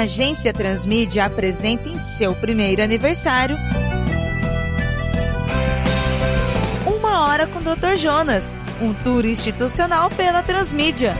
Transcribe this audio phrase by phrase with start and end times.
[0.00, 3.54] A agência Transmídia apresenta em seu primeiro aniversário
[6.86, 7.98] Uma Hora com Dr.
[7.98, 11.14] Jonas, um tour institucional pela Transmídia.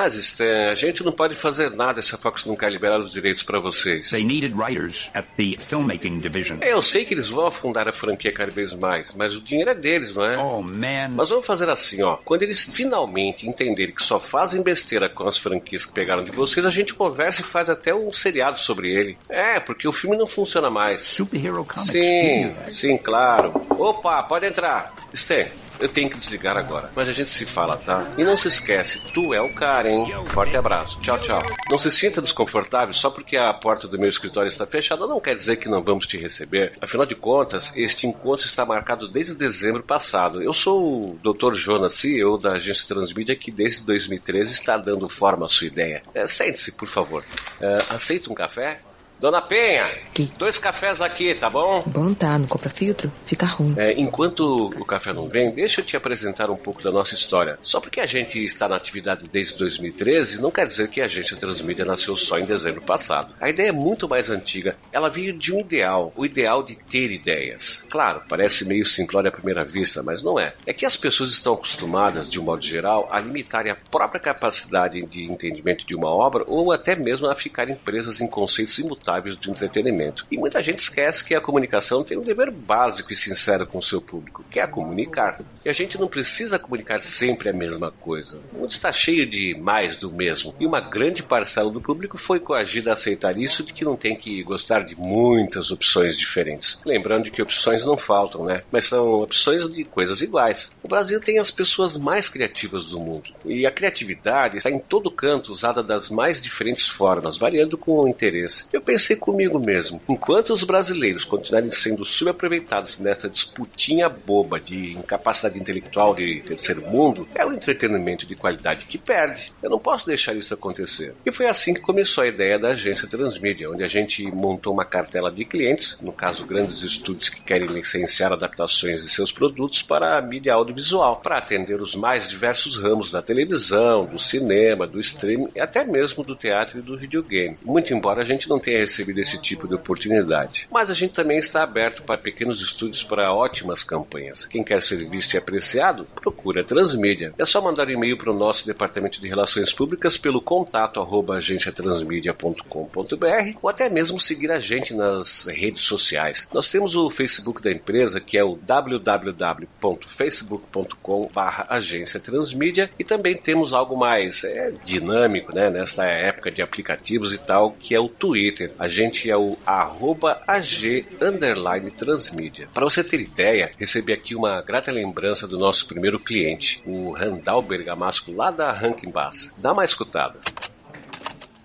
[0.00, 3.12] Mas, Stan, a gente não pode fazer nada se a Fox não quer liberar os
[3.12, 4.08] direitos para vocês.
[4.08, 6.56] They needed writers at the filmmaking division.
[6.62, 9.68] É, eu sei que eles vão afundar a franquia cada vez mais, mas o dinheiro
[9.68, 10.38] é deles, não é?
[10.38, 11.10] Oh, man.
[11.14, 12.16] Mas vamos fazer assim, ó.
[12.16, 16.64] Quando eles finalmente entenderem que só fazem besteira com as franquias que pegaram de vocês,
[16.64, 19.18] a gente conversa e faz até um seriado sobre ele.
[19.28, 21.02] É, porque o filme não funciona mais.
[21.02, 21.90] Superhero comics.
[21.90, 23.52] Sim, sim, claro.
[23.68, 24.94] Opa, pode entrar.
[25.12, 25.46] Stan,
[25.80, 26.90] eu tenho que desligar agora.
[26.94, 28.06] Mas a gente se fala, tá?
[28.18, 30.12] E não se esquece, tu é o cara, hein?
[30.26, 31.00] Forte abraço.
[31.00, 31.38] Tchau, tchau.
[31.70, 35.34] Não se sinta desconfortável só porque a porta do meu escritório está fechada, não quer
[35.34, 36.74] dizer que não vamos te receber.
[36.80, 40.42] Afinal de contas, este encontro está marcado desde dezembro passado.
[40.42, 41.54] Eu sou o Dr.
[41.54, 46.02] Jonas, CEO da agência Transmídia, que desde 2013 está dando forma à sua ideia.
[46.14, 47.24] É, Sente-se, por favor.
[47.60, 48.80] É, aceita um café?
[49.20, 50.32] Dona Penha, Que?
[50.38, 51.82] dois cafés aqui, tá bom?
[51.86, 53.12] Bom tá, não compra filtro?
[53.26, 53.74] Fica ruim.
[53.76, 57.58] É, enquanto o café não vem, deixa eu te apresentar um pouco da nossa história.
[57.62, 61.36] Só porque a gente está na atividade desde 2013, não quer dizer que a agência
[61.36, 63.34] Transmídia nasceu só em dezembro passado.
[63.38, 64.74] A ideia é muito mais antiga.
[64.90, 67.84] Ela veio de um ideal, o ideal de ter ideias.
[67.90, 70.54] Claro, parece meio simplório à primeira vista, mas não é.
[70.64, 75.02] É que as pessoas estão acostumadas, de um modo geral, a limitarem a própria capacidade
[75.04, 79.50] de entendimento de uma obra ou até mesmo a ficarem presas em conceitos imutáveis do
[79.50, 80.26] entretenimento.
[80.30, 83.82] E muita gente esquece que a comunicação tem um dever básico e sincero com o
[83.82, 85.40] seu público, que é comunicar.
[85.64, 88.38] E a gente não precisa comunicar sempre a mesma coisa.
[88.52, 90.54] O mundo está cheio de mais do mesmo.
[90.60, 94.16] E uma grande parcela do público foi coagida a aceitar isso de que não tem
[94.16, 96.78] que gostar de muitas opções diferentes.
[96.84, 98.62] Lembrando que opções não faltam, né?
[98.70, 100.74] Mas são opções de coisas iguais.
[100.82, 103.30] O Brasil tem as pessoas mais criativas do mundo.
[103.44, 108.08] E a criatividade está em todo canto, usada das mais diferentes formas, variando com o
[108.08, 108.64] interesse.
[108.72, 115.58] Eu pensei comigo mesmo, enquanto os brasileiros continuarem sendo subaproveitados nessa disputinha boba de incapacidade
[115.58, 119.50] intelectual de terceiro mundo, é o entretenimento de qualidade que perde.
[119.62, 121.14] Eu não posso deixar isso acontecer.
[121.24, 124.84] E foi assim que começou a ideia da agência Transmídia, onde a gente montou uma
[124.84, 130.18] cartela de clientes, no caso grandes estúdios que querem licenciar adaptações de seus produtos para
[130.18, 135.48] a mídia audiovisual, para atender os mais diversos ramos da televisão, do cinema, do streaming
[135.56, 137.56] e até mesmo do teatro e do videogame.
[137.64, 140.66] Muito embora a gente não tenha recebido esse tipo de oportunidade.
[140.70, 144.46] Mas a gente também está aberto para pequenos estúdios para ótimas campanhas.
[144.46, 147.32] Quem quer ser visto e apreciado, procura a Transmídia.
[147.38, 151.36] É só mandar um e-mail para o nosso departamento de relações públicas pelo contato arroba
[151.36, 156.48] agenciatransmedia.com.br ou até mesmo seguir a gente nas redes sociais.
[156.52, 161.30] Nós temos o Facebook da empresa que é o www.facebook.com
[161.68, 167.38] agência Transmídia e também temos algo mais é, dinâmico né, nesta época de aplicativos e
[167.38, 168.72] tal, que é o Twitter.
[168.80, 172.66] A gente é o arroba AG underline Transmídia.
[172.72, 177.60] Para você ter ideia, recebi aqui uma grata lembrança do nosso primeiro cliente, o Randall
[177.60, 179.54] Bergamasco lá da Rankin Bass.
[179.58, 180.40] Dá uma escutada.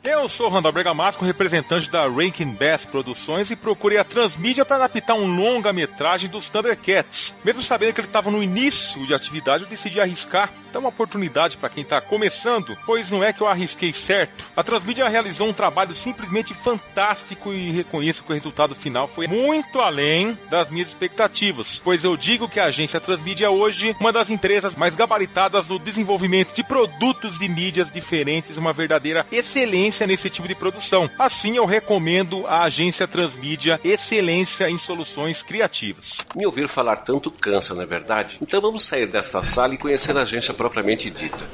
[0.08, 5.16] Eu sou Randall Bergamasco, representante da Rankin Bass Produções e procurei a Transmídia para adaptar
[5.16, 7.34] um longa-metragem dos Thundercats.
[7.44, 10.52] Mesmo sabendo que ele estava no início de atividade, eu decidi arriscar.
[10.70, 14.46] Então, uma oportunidade para quem está começando, pois não é que eu arrisquei certo.
[14.56, 19.80] A Transmídia realizou um trabalho simplesmente fantástico e reconheço que o resultado final foi muito
[19.80, 24.30] além das minhas expectativas, pois eu digo que a agência Transmídia é hoje uma das
[24.30, 30.48] empresas mais gabaritadas no desenvolvimento de produtos de mídias diferentes, uma verdadeira excelência nesse tipo
[30.48, 31.08] de produção.
[31.20, 36.18] Assim, eu recomendo a agência Transmídia Excelência em Soluções Criativas.
[36.36, 38.38] Me ouvir falar tanto cansa, não é verdade?
[38.42, 41.46] Então vamos sair desta sala e conhecer a agência propriamente dita.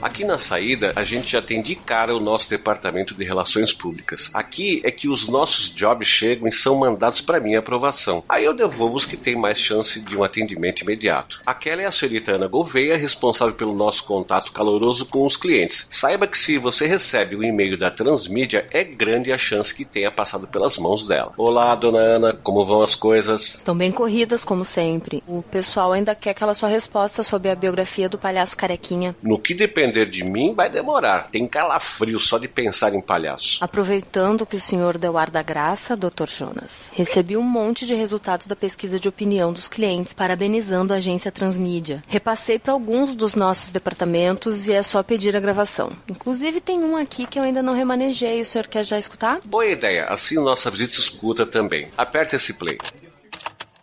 [0.00, 4.30] Aqui na saída, a gente já tem de cara o nosso departamento de relações públicas.
[4.32, 8.22] Aqui é que os nossos jobs chegam e são mandados para minha aprovação.
[8.28, 11.40] Aí eu devolvo os que têm mais chance de um atendimento imediato.
[11.46, 15.86] Aquela é a senhorita Ana Gouveia, responsável pelo nosso contato caloroso com os clientes.
[15.90, 19.84] Saiba que se você recebe o um e-mail da Transmídia, é grande a chance que
[19.84, 21.32] tenha passado pelas mãos dela.
[21.36, 23.54] Olá, dona Ana, como vão as coisas?
[23.54, 25.22] Estão bem corridas, como sempre.
[25.26, 29.16] O pessoal ainda quer aquela sua resposta sobre a biografia do palhaço carequinha.
[29.22, 29.54] No que
[29.96, 31.28] depender de mim, vai demorar.
[31.30, 33.58] Tem calafrio só de pensar em palhaço.
[33.60, 36.28] Aproveitando que o senhor deu ar da graça, Dr.
[36.28, 41.32] Jonas, recebi um monte de resultados da pesquisa de opinião dos clientes, parabenizando a agência
[41.32, 42.04] Transmídia.
[42.06, 45.92] Repassei para alguns dos nossos departamentos e é só pedir a gravação.
[46.08, 48.40] Inclusive tem um aqui que eu ainda não remanejei.
[48.40, 49.40] O senhor quer já escutar?
[49.44, 50.06] Boa ideia.
[50.06, 51.88] Assim nossa visita escuta também.
[51.96, 52.78] Aperta esse play.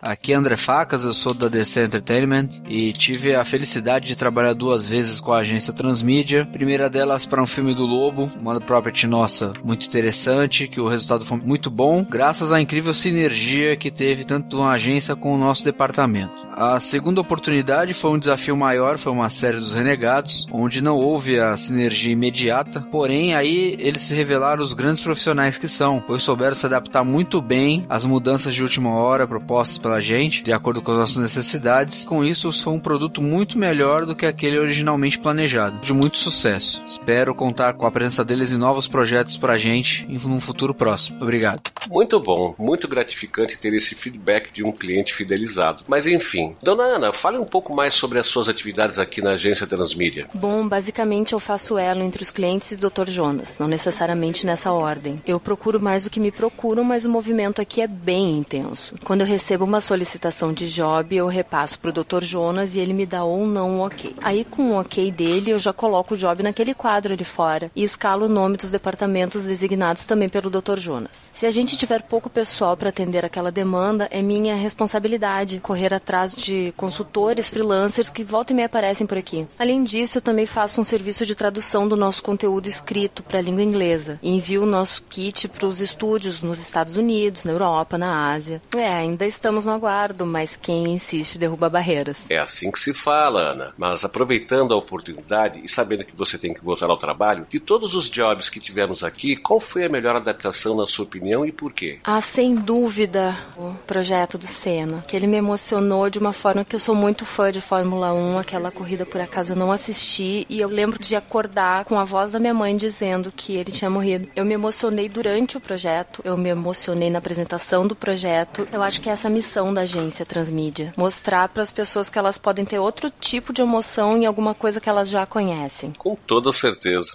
[0.06, 4.52] Aqui é André Facas, eu sou da DC Entertainment e tive a felicidade de trabalhar
[4.52, 6.46] duas vezes com a agência Transmídia.
[6.46, 11.24] Primeira delas para um filme do Lobo, uma property nossa muito interessante, que o resultado
[11.24, 15.64] foi muito bom, graças à incrível sinergia que teve tanto a agência com o nosso
[15.64, 16.46] departamento.
[16.52, 21.40] A segunda oportunidade foi um desafio maior, foi uma série dos Renegados, onde não houve
[21.40, 26.56] a sinergia imediata, porém aí eles se revelaram os grandes profissionais que são, pois souberam
[26.56, 30.92] se adaptar muito bem às mudanças de última hora propostas pela gente, de acordo com
[30.92, 32.06] as nossas necessidades.
[32.06, 35.80] Com isso, foi um produto muito melhor do que aquele originalmente planejado.
[35.80, 36.84] De muito sucesso.
[36.88, 41.22] Espero contar com a presença deles em novos projetos pra gente em um futuro próximo.
[41.22, 41.62] Obrigado.
[41.90, 45.84] Muito bom, muito gratificante ter esse feedback de um cliente fidelizado.
[45.88, 49.68] Mas enfim, dona Ana, fale um pouco mais sobre as suas atividades aqui na agência
[49.68, 50.28] Transmídia.
[50.34, 53.10] Bom, basicamente eu faço elo entre os clientes e o Dr.
[53.10, 55.22] Jonas, não necessariamente nessa ordem.
[55.26, 58.96] Eu procuro mais do que me procuram, mas o movimento aqui é bem intenso.
[59.04, 62.24] Quando eu recebo uma solicitação de job, eu repasso para o Dr.
[62.24, 64.16] Jonas e ele me dá ou não um ok.
[64.22, 67.84] Aí, com o ok dele, eu já coloco o job naquele quadro ali fora e
[67.84, 70.80] escalo o nome dos departamentos designados também pelo Dr.
[70.80, 71.30] Jonas.
[71.32, 76.36] Se a gente tiver pouco pessoal para atender aquela demanda, é minha responsabilidade correr atrás
[76.36, 79.46] de consultores, freelancers que volta e meia aparecem por aqui.
[79.60, 83.42] Além disso, eu também faço um serviço de tradução do nosso conteúdo escrito para a
[83.42, 87.98] língua inglesa e envio o nosso kit para os estúdios nos Estados Unidos, na Europa,
[87.98, 88.62] na Ásia.
[88.76, 92.18] É, ainda estamos no aguardo, mas quem insiste derruba barreiras.
[92.30, 93.74] É assim que se fala, Ana.
[93.78, 97.96] Mas aproveitando a oportunidade e sabendo que você tem que voltar ao trabalho, de todos
[97.96, 101.74] os jobs que tivemos aqui, qual foi a melhor adaptação na sua opinião e por
[101.74, 102.00] quê?
[102.04, 106.76] Ah, sem dúvida, o projeto do Senna, que ele me emocionou de uma forma que
[106.76, 110.60] eu sou muito fã de Fórmula 1, aquela corrida por acaso eu não assisti e
[110.60, 114.28] eu lembro de acordar com a voz da minha mãe dizendo que ele tinha morrido.
[114.36, 118.68] Eu me emocionei durante o projeto, eu me emocionei na apresentação do projeto.
[118.72, 120.94] Eu acho que essa missão da agência Transmídia.
[120.98, 124.80] Mostrar para as pessoas que elas podem ter outro tipo de emoção em alguma coisa
[124.80, 125.92] que elas já conhecem.
[125.92, 127.12] Com toda certeza.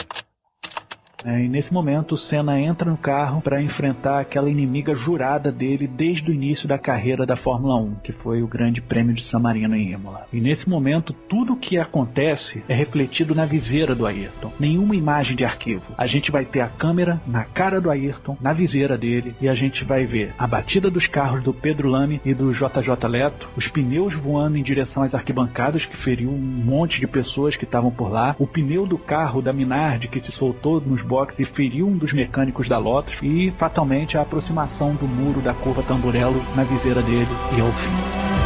[1.25, 5.89] É, e nesse momento o Senna entra no carro para enfrentar aquela inimiga jurada dele
[5.89, 9.41] desde o início da carreira da Fórmula 1, que foi o Grande Prêmio de San
[9.41, 10.27] Marino em Imola.
[10.33, 14.53] E nesse momento tudo o que acontece é refletido na viseira do Ayrton.
[14.61, 15.83] Nenhuma imagem de arquivo.
[15.97, 19.55] A gente vai ter a câmera na cara do Ayrton, na viseira dele, e a
[19.55, 23.67] gente vai ver a batida dos carros do Pedro Lame e do JJ Leto, os
[23.69, 28.11] pneus voando em direção às arquibancadas, que feriu um monte de pessoas que estavam por
[28.11, 31.97] lá, o pneu do carro da Minardi que se soltou nos box e feriu um
[31.97, 37.03] dos mecânicos da Lotus e fatalmente a aproximação do muro da curva Tamburello na viseira
[37.03, 38.39] dele e ao fim.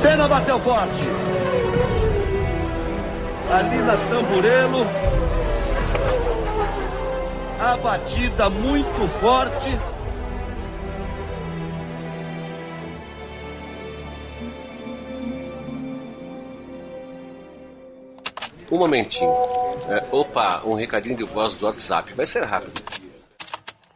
[0.00, 1.04] Senna bateu forte.
[3.52, 4.86] Ali na Tamburello.
[7.60, 9.95] A batida muito forte.
[18.76, 19.32] Um momentinho.
[19.88, 22.12] É, opa, um recadinho de voz do WhatsApp.
[22.12, 23.05] Vai ser rápido.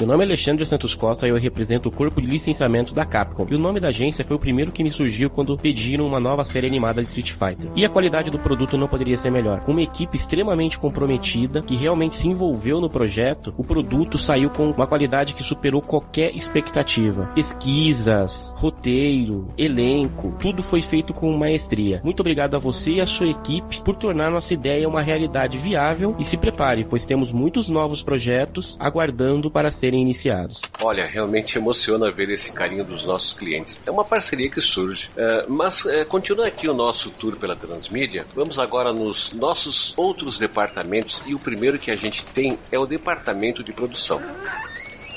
[0.00, 3.46] Meu nome é Alexandre Santos Costa e eu represento o corpo de licenciamento da Capcom.
[3.50, 6.42] E o nome da agência foi o primeiro que me surgiu quando pediram uma nova
[6.42, 7.70] série animada de Street Fighter.
[7.76, 9.60] E a qualidade do produto não poderia ser melhor.
[9.60, 14.70] Com uma equipe extremamente comprometida, que realmente se envolveu no projeto, o produto saiu com
[14.70, 17.26] uma qualidade que superou qualquer expectativa.
[17.34, 22.00] Pesquisas, roteiro, elenco, tudo foi feito com maestria.
[22.02, 26.16] Muito obrigado a você e a sua equipe por tornar nossa ideia uma realidade viável
[26.18, 30.62] e se prepare, pois temos muitos novos projetos aguardando para ser serem iniciados.
[30.82, 33.80] Olha, realmente emociona ver esse carinho dos nossos clientes.
[33.84, 35.10] É uma parceria que surge.
[35.16, 38.24] É, mas é, continua aqui o nosso tour pela Transmídia.
[38.34, 42.86] Vamos agora nos nossos outros departamentos e o primeiro que a gente tem é o
[42.86, 44.22] departamento de produção.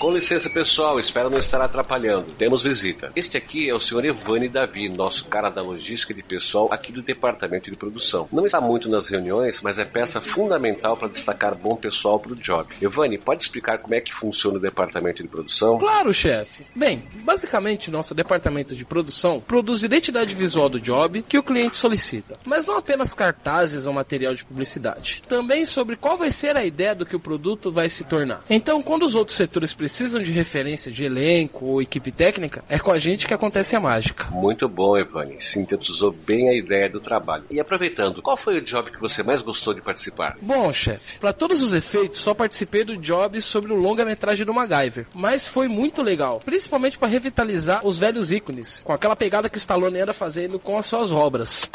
[0.04, 2.26] Com licença, pessoal, espero não estar atrapalhando.
[2.38, 3.14] Temos visita.
[3.16, 7.02] Este aqui é o senhor Evani Davi, nosso cara da logística de pessoal aqui do
[7.02, 8.28] departamento de produção.
[8.30, 12.36] Não está muito nas reuniões, mas é peça fundamental para destacar bom pessoal para o
[12.36, 12.68] job.
[12.82, 15.80] Evani, pode explicar como é que funciona o departamento de produção?
[15.80, 16.66] Claro, chefe.
[16.76, 22.38] Bem, basicamente nosso departamento de produção produz identidade visual do job que o cliente solicita,
[22.44, 25.24] mas não apenas cartazes ou material de publicidade.
[25.30, 28.44] Também sobre qual vai ser a ideia do que o produto vai se tornar.
[28.50, 29.93] Então, quando os outros setores precisam
[30.24, 34.26] de referência de elenco ou equipe técnica, é com a gente que acontece a mágica.
[34.32, 35.40] Muito bom, Evani.
[35.40, 37.46] Sintetizou bem a ideia do trabalho.
[37.50, 40.36] E aproveitando, qual foi o job que você mais gostou de participar?
[40.42, 45.06] Bom, chefe, para todos os efeitos, só participei do job sobre o longa-metragem do MacGyver,
[45.14, 50.02] mas foi muito legal, principalmente para revitalizar os velhos ícones, com aquela pegada que Stallone
[50.02, 51.70] anda fazendo com as suas obras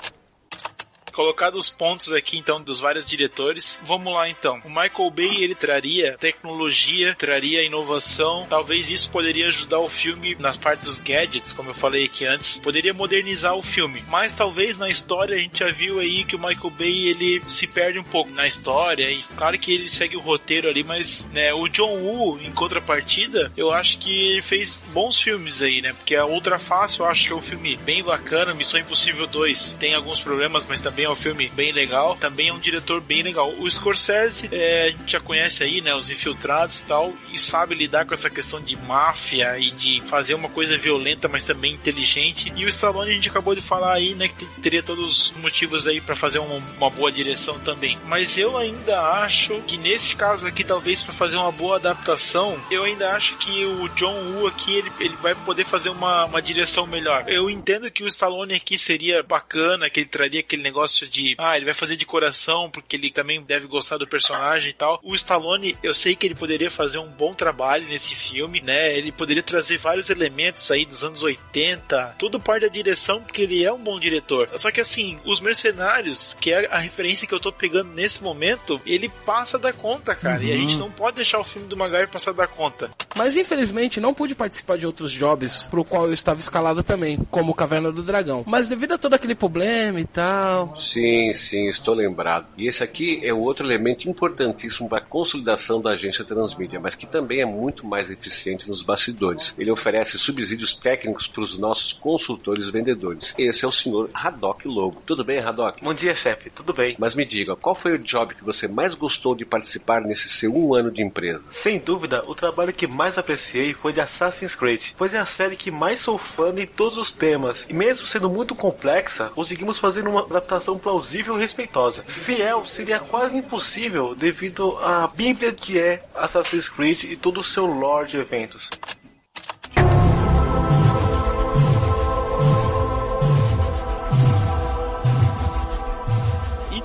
[1.18, 3.80] colocados os pontos aqui então dos vários diretores.
[3.82, 4.62] Vamos lá então.
[4.64, 8.46] O Michael Bay ele traria tecnologia, traria inovação.
[8.48, 12.58] Talvez isso poderia ajudar o filme nas partes dos gadgets, como eu falei aqui antes,
[12.58, 14.04] poderia modernizar o filme.
[14.06, 17.66] Mas talvez na história a gente já viu aí que o Michael Bay ele se
[17.66, 21.52] perde um pouco na história e claro que ele segue o roteiro ali, mas né,
[21.52, 25.92] o John Woo em contrapartida, eu acho que ele fez bons filmes aí, né?
[25.94, 28.54] Porque a Ultra Fácil eu acho que é um filme bem bacana.
[28.54, 32.16] Missão Impossível 2 tem alguns problemas, mas também é um filme bem legal.
[32.16, 33.52] Também é um diretor bem legal.
[33.58, 35.94] O Scorsese, é, a gente já conhece aí, né?
[35.94, 40.34] Os infiltrados e tal, e sabe lidar com essa questão de máfia e de fazer
[40.34, 42.52] uma coisa violenta, mas também inteligente.
[42.54, 44.28] E o Stallone, a gente acabou de falar aí, né?
[44.28, 47.98] Que teria todos os motivos aí para fazer uma, uma, boa direção também.
[48.06, 52.84] Mas eu ainda acho que nesse caso aqui, talvez para fazer uma boa adaptação, eu
[52.84, 56.86] ainda acho que o John Woo aqui, ele, ele vai poder fazer uma, uma direção
[56.86, 57.24] melhor.
[57.28, 61.56] Eu entendo que o Stallone aqui seria bacana, que ele traria aquele negócio de, ah,
[61.56, 65.00] ele vai fazer de coração porque ele também deve gostar do personagem e tal.
[65.02, 68.96] O Stallone, eu sei que ele poderia fazer um bom trabalho nesse filme, né?
[68.96, 73.64] Ele poderia trazer vários elementos aí dos anos 80, tudo parte da direção porque ele
[73.64, 74.48] é um bom diretor.
[74.56, 78.80] Só que assim, os Mercenários, que é a referência que eu tô pegando nesse momento,
[78.86, 80.40] ele passa da conta, cara.
[80.40, 80.48] Uhum.
[80.48, 80.80] E a gente uhum.
[80.80, 82.90] não pode deixar o filme do Maguire passar da conta.
[83.16, 87.54] Mas infelizmente não pude participar de outros jobs pro qual eu estava escalado também, como
[87.54, 88.44] Caverna do Dragão.
[88.46, 92.46] Mas devido a todo aquele problema e tal, Sim, sim, estou lembrado.
[92.56, 96.94] E esse aqui é o outro elemento importantíssimo para a consolidação da agência Transmídia, mas
[96.94, 99.54] que também é muito mais eficiente nos bastidores.
[99.58, 103.34] Ele oferece subsídios técnicos para os nossos consultores vendedores.
[103.36, 105.02] Esse é o senhor Haddock Lobo.
[105.04, 105.84] Tudo bem, Haddock?
[105.84, 106.48] Bom dia, chefe.
[106.48, 106.96] Tudo bem.
[106.98, 110.56] Mas me diga, qual foi o job que você mais gostou de participar nesse seu
[110.56, 111.50] um ano de empresa?
[111.52, 115.56] Sem dúvida, o trabalho que mais apreciei foi de Assassin's Creed, pois é a série
[115.56, 117.66] que mais sou fã de todos os temas.
[117.68, 122.02] E mesmo sendo muito complexa, conseguimos fazer uma adaptação plausível e respeitosa.
[122.02, 127.64] Fiel seria quase impossível devido à bíblia que é Assassin's Creed e todo o seu
[127.64, 128.68] lore de eventos.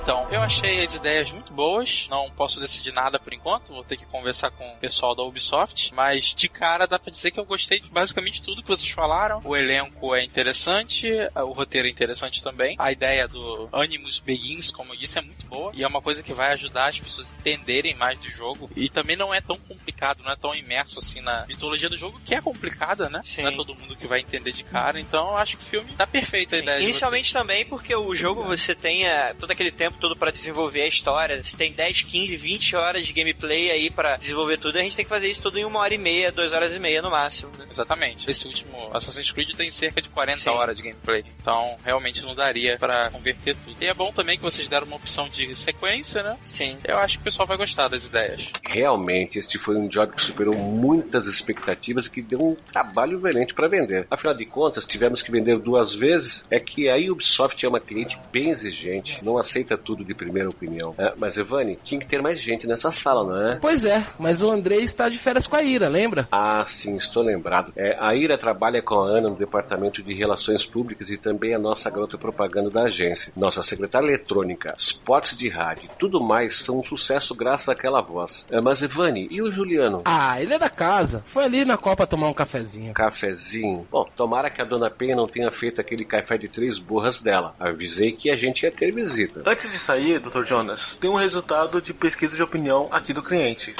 [0.04, 2.08] Então, eu achei as ideias muito boas.
[2.10, 3.72] Não posso decidir nada por enquanto.
[3.72, 5.94] Vou ter que conversar com o pessoal da Ubisoft.
[5.94, 9.40] Mas de cara dá pra dizer que eu gostei de basicamente tudo que vocês falaram.
[9.42, 12.76] O elenco é interessante, o roteiro é interessante também.
[12.78, 15.72] A ideia do Animus Begins, como eu disse, é muito boa.
[15.74, 18.70] E é uma coisa que vai ajudar as pessoas a entenderem mais do jogo.
[18.76, 22.20] E também não é tão complicado, não é tão imerso assim na mitologia do jogo,
[22.22, 23.22] que é complicada, né?
[23.24, 23.40] Sim.
[23.40, 25.00] Não é todo mundo que vai entender de cara.
[25.00, 26.62] Então eu acho que o filme tá perfeito a Sim.
[26.62, 26.82] ideia.
[26.82, 30.82] Inicialmente também porque o jogo você tem é, todo aquele tempo tempo todo para desenvolver
[30.82, 31.42] a história.
[31.42, 34.76] Você tem 10, 15, 20 horas de gameplay aí para desenvolver tudo.
[34.76, 36.78] A gente tem que fazer isso tudo em uma hora e meia, duas horas e
[36.78, 37.50] meia no máximo.
[37.58, 37.66] Né?
[37.70, 38.30] Exatamente.
[38.30, 40.50] Esse último Assassin's Creed tem cerca de 40 Sim.
[40.50, 41.24] horas de gameplay.
[41.40, 43.76] Então, realmente não daria para converter tudo.
[43.80, 46.36] E é bom também que vocês deram uma opção de sequência, né?
[46.44, 46.76] Sim.
[46.84, 48.52] Eu acho que o pessoal vai gostar das ideias.
[48.68, 53.54] Realmente, este foi um job que superou muitas expectativas e que deu um trabalho valente
[53.54, 54.06] para vender.
[54.10, 56.46] Afinal de contas, tivemos que vender duas vezes.
[56.50, 60.94] É que a Ubisoft é uma cliente bem exigente, não aceita tudo de primeira opinião.
[60.98, 63.58] É, mas, Evani, tinha que ter mais gente nessa sala, não é?
[63.60, 66.26] Pois é, mas o André está de férias com a Ira, lembra?
[66.32, 67.72] Ah, sim, estou lembrado.
[67.76, 71.54] É, a Ira trabalha com a Ana no departamento de relações públicas e também é
[71.54, 73.32] a nossa garota propaganda da agência.
[73.36, 78.46] Nossa secretária eletrônica, spots de rádio, tudo mais são um sucesso graças àquela voz.
[78.50, 80.02] É, mas, Evani, e o Juliano?
[80.04, 81.22] Ah, ele é da casa.
[81.24, 82.94] Foi ali na Copa tomar um cafezinho.
[82.94, 83.86] Cafezinho?
[83.90, 87.54] Bom, tomara que a dona Penha não tenha feito aquele café de três burras dela.
[87.58, 89.42] Avisei que a gente ia ter visita.
[89.44, 90.44] Antes de sair, Dr.
[90.44, 93.74] Jonas, tem um resultado de pesquisa de opinião aqui do cliente.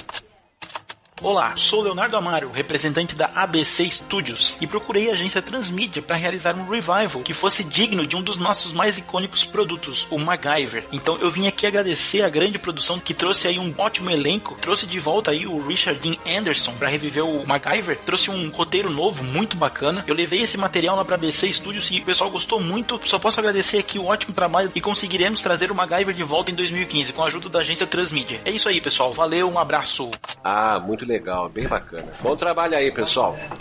[1.22, 6.56] Olá, sou Leonardo Amaro, representante da ABC Studios, e procurei a agência Transmídia para realizar
[6.56, 10.84] um revival que fosse digno de um dos nossos mais icônicos produtos, o MacGyver.
[10.92, 14.86] Então eu vim aqui agradecer a grande produção que trouxe aí um ótimo elenco, trouxe
[14.86, 19.22] de volta aí o Richard Dean Anderson para reviver o MacGyver, trouxe um roteiro novo
[19.22, 20.04] muito bacana.
[20.08, 23.00] Eu levei esse material lá para ABC Studios e o pessoal gostou muito.
[23.04, 26.54] Só posso agradecer aqui o ótimo trabalho e conseguiremos trazer o MacGyver de volta em
[26.54, 28.40] 2015 com a ajuda da agência Transmídia.
[28.44, 29.12] É isso aí, pessoal.
[29.12, 30.10] Valeu, um abraço.
[30.42, 32.12] Ah, muito legal, bem bacana.
[32.20, 33.36] Bom trabalho aí, pessoal.
[33.38, 33.54] Tá.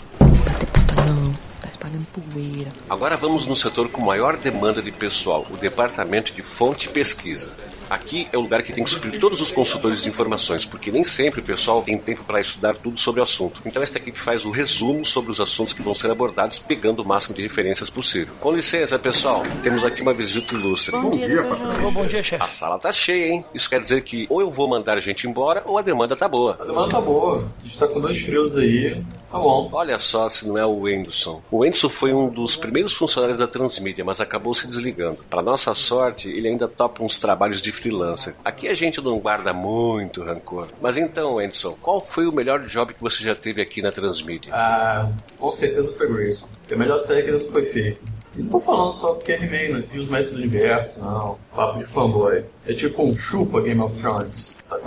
[2.88, 7.50] Agora vamos no setor com maior demanda de pessoal, o departamento de fonte e pesquisa.
[7.88, 11.04] Aqui é o lugar que tem que suprir todos os consultores de informações, porque nem
[11.04, 13.60] sempre o pessoal tem tempo para estudar tudo sobre o assunto.
[13.64, 17.06] Então esta equipe faz o resumo sobre os assuntos que vão ser abordados, pegando o
[17.06, 18.34] máximo de referências possível.
[18.40, 20.96] Com licença, pessoal, temos aqui uma visita ilustre.
[20.96, 21.56] Bom dia, Dr.
[21.56, 21.94] Jonas.
[21.94, 22.42] Bom dia, chefe.
[22.42, 23.44] A sala tá cheia, hein?
[23.54, 26.56] Isso quer dizer que ou eu vou mandar gente embora ou a demanda tá boa.
[26.60, 27.52] A demanda tá boa.
[27.60, 29.02] A gente tá com dois frios aí.
[29.30, 29.68] Tá bom.
[29.72, 31.42] Olha só se não é o Wenderson.
[31.50, 35.18] O Wenderson foi um dos primeiros funcionários da Transmídia, mas acabou se desligando.
[35.28, 38.34] Para nossa sorte, ele ainda topa uns trabalhos de freelancer.
[38.44, 40.68] Aqui a gente não guarda muito rancor.
[40.80, 44.52] Mas então, Wenderson, qual foi o melhor job que você já teve aqui na Transmídia?
[44.54, 46.46] Ah, com certeza foi Grayson.
[46.68, 48.04] É a melhor série que ainda foi feita.
[48.36, 51.38] E não tô falando só porque é He-Man e os Mestres do Universo, não.
[51.54, 52.44] Papo de fanboy.
[52.66, 54.82] É tipo um chupa Game of Thrones, sabe?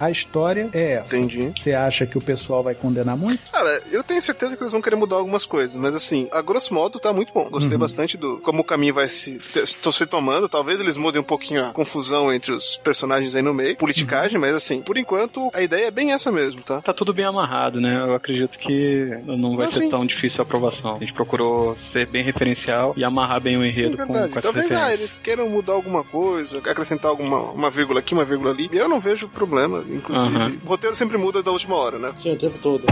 [0.00, 1.14] A história é essa.
[1.16, 1.52] Entendi.
[1.56, 3.40] Você acha que o pessoal vai condenar muito?
[3.52, 6.72] Cara, eu tenho certeza que eles vão querer mudar algumas coisas, mas assim, a grosso
[6.72, 7.48] modo tá muito bom.
[7.50, 7.78] Gostei Uhum.
[7.80, 10.48] bastante do como o caminho vai se, se, se tomando.
[10.48, 14.54] Talvez eles mudem um pouquinho a confusão entre os personagens aí no meio, politicagem, mas
[14.54, 16.80] assim, por enquanto a ideia é bem essa mesmo, tá?
[16.80, 18.02] Tá tudo bem amarrado, né?
[18.06, 19.90] Eu acredito que não vai Não, ser sim.
[19.90, 20.94] tão difícil a aprovação.
[20.94, 24.32] A gente procurou ser bem referencial e amarrar bem o enredo com, com Verdade.
[24.32, 28.50] essa Talvez ah, eles queiram mudar alguma coisa, acrescentar alguma uma vírgula aqui, uma vírgula
[28.50, 28.68] ali.
[28.72, 30.36] E eu não vejo problema, inclusive.
[30.36, 30.52] Aham.
[30.64, 32.12] O roteiro sempre muda da última hora, né?
[32.16, 32.84] Sim, o tempo todo.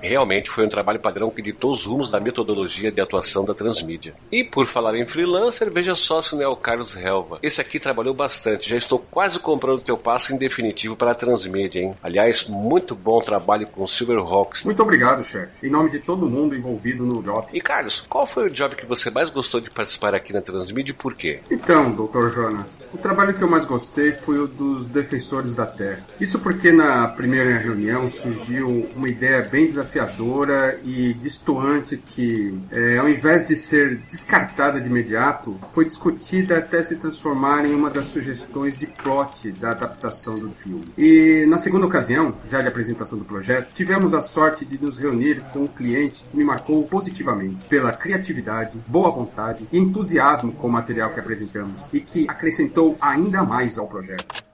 [0.00, 4.14] Realmente foi um trabalho padrão que ditou os rumos da metodologia de atuação da Transmídia.
[4.30, 7.38] E por falar em freelancer, veja só se não é o Carlos Helva.
[7.42, 11.14] Esse aqui trabalhou bastante, já estou quase comprando o teu passe em definitivo para a
[11.14, 11.94] Transmídia, hein?
[12.02, 14.64] Aliás, muito bom trabalho com Silverhawks.
[14.64, 15.64] Muito obrigado, chefe.
[15.66, 17.46] Em nome de todo mundo envolvido no job.
[17.52, 20.92] E Carlos, qual foi o job que você mais gostou de participar aqui na Transmídia
[20.92, 21.40] e por quê?
[21.50, 22.28] Então, Dr.
[22.28, 26.00] Jonas, o trabalho que eu mais gostei foi o dos defensores da Terra.
[26.20, 33.08] Isso porque na primeira reunião surgiu uma ideia bem desafiadora e distoante que, é, ao
[33.08, 38.76] invés de ser descartada de imediato, foi discutida até se transformar em uma das sugestões
[38.76, 40.92] de plot da adaptação do filme.
[40.96, 45.40] E na segunda ocasião, já de apresentação do projeto, tivemos a sorte de nos reunir
[45.52, 50.72] com um cliente que me marcou positivamente pela criatividade, boa vontade e entusiasmo com o
[50.72, 54.51] material que apresentamos e que acrescentou ainda mais ao projeto.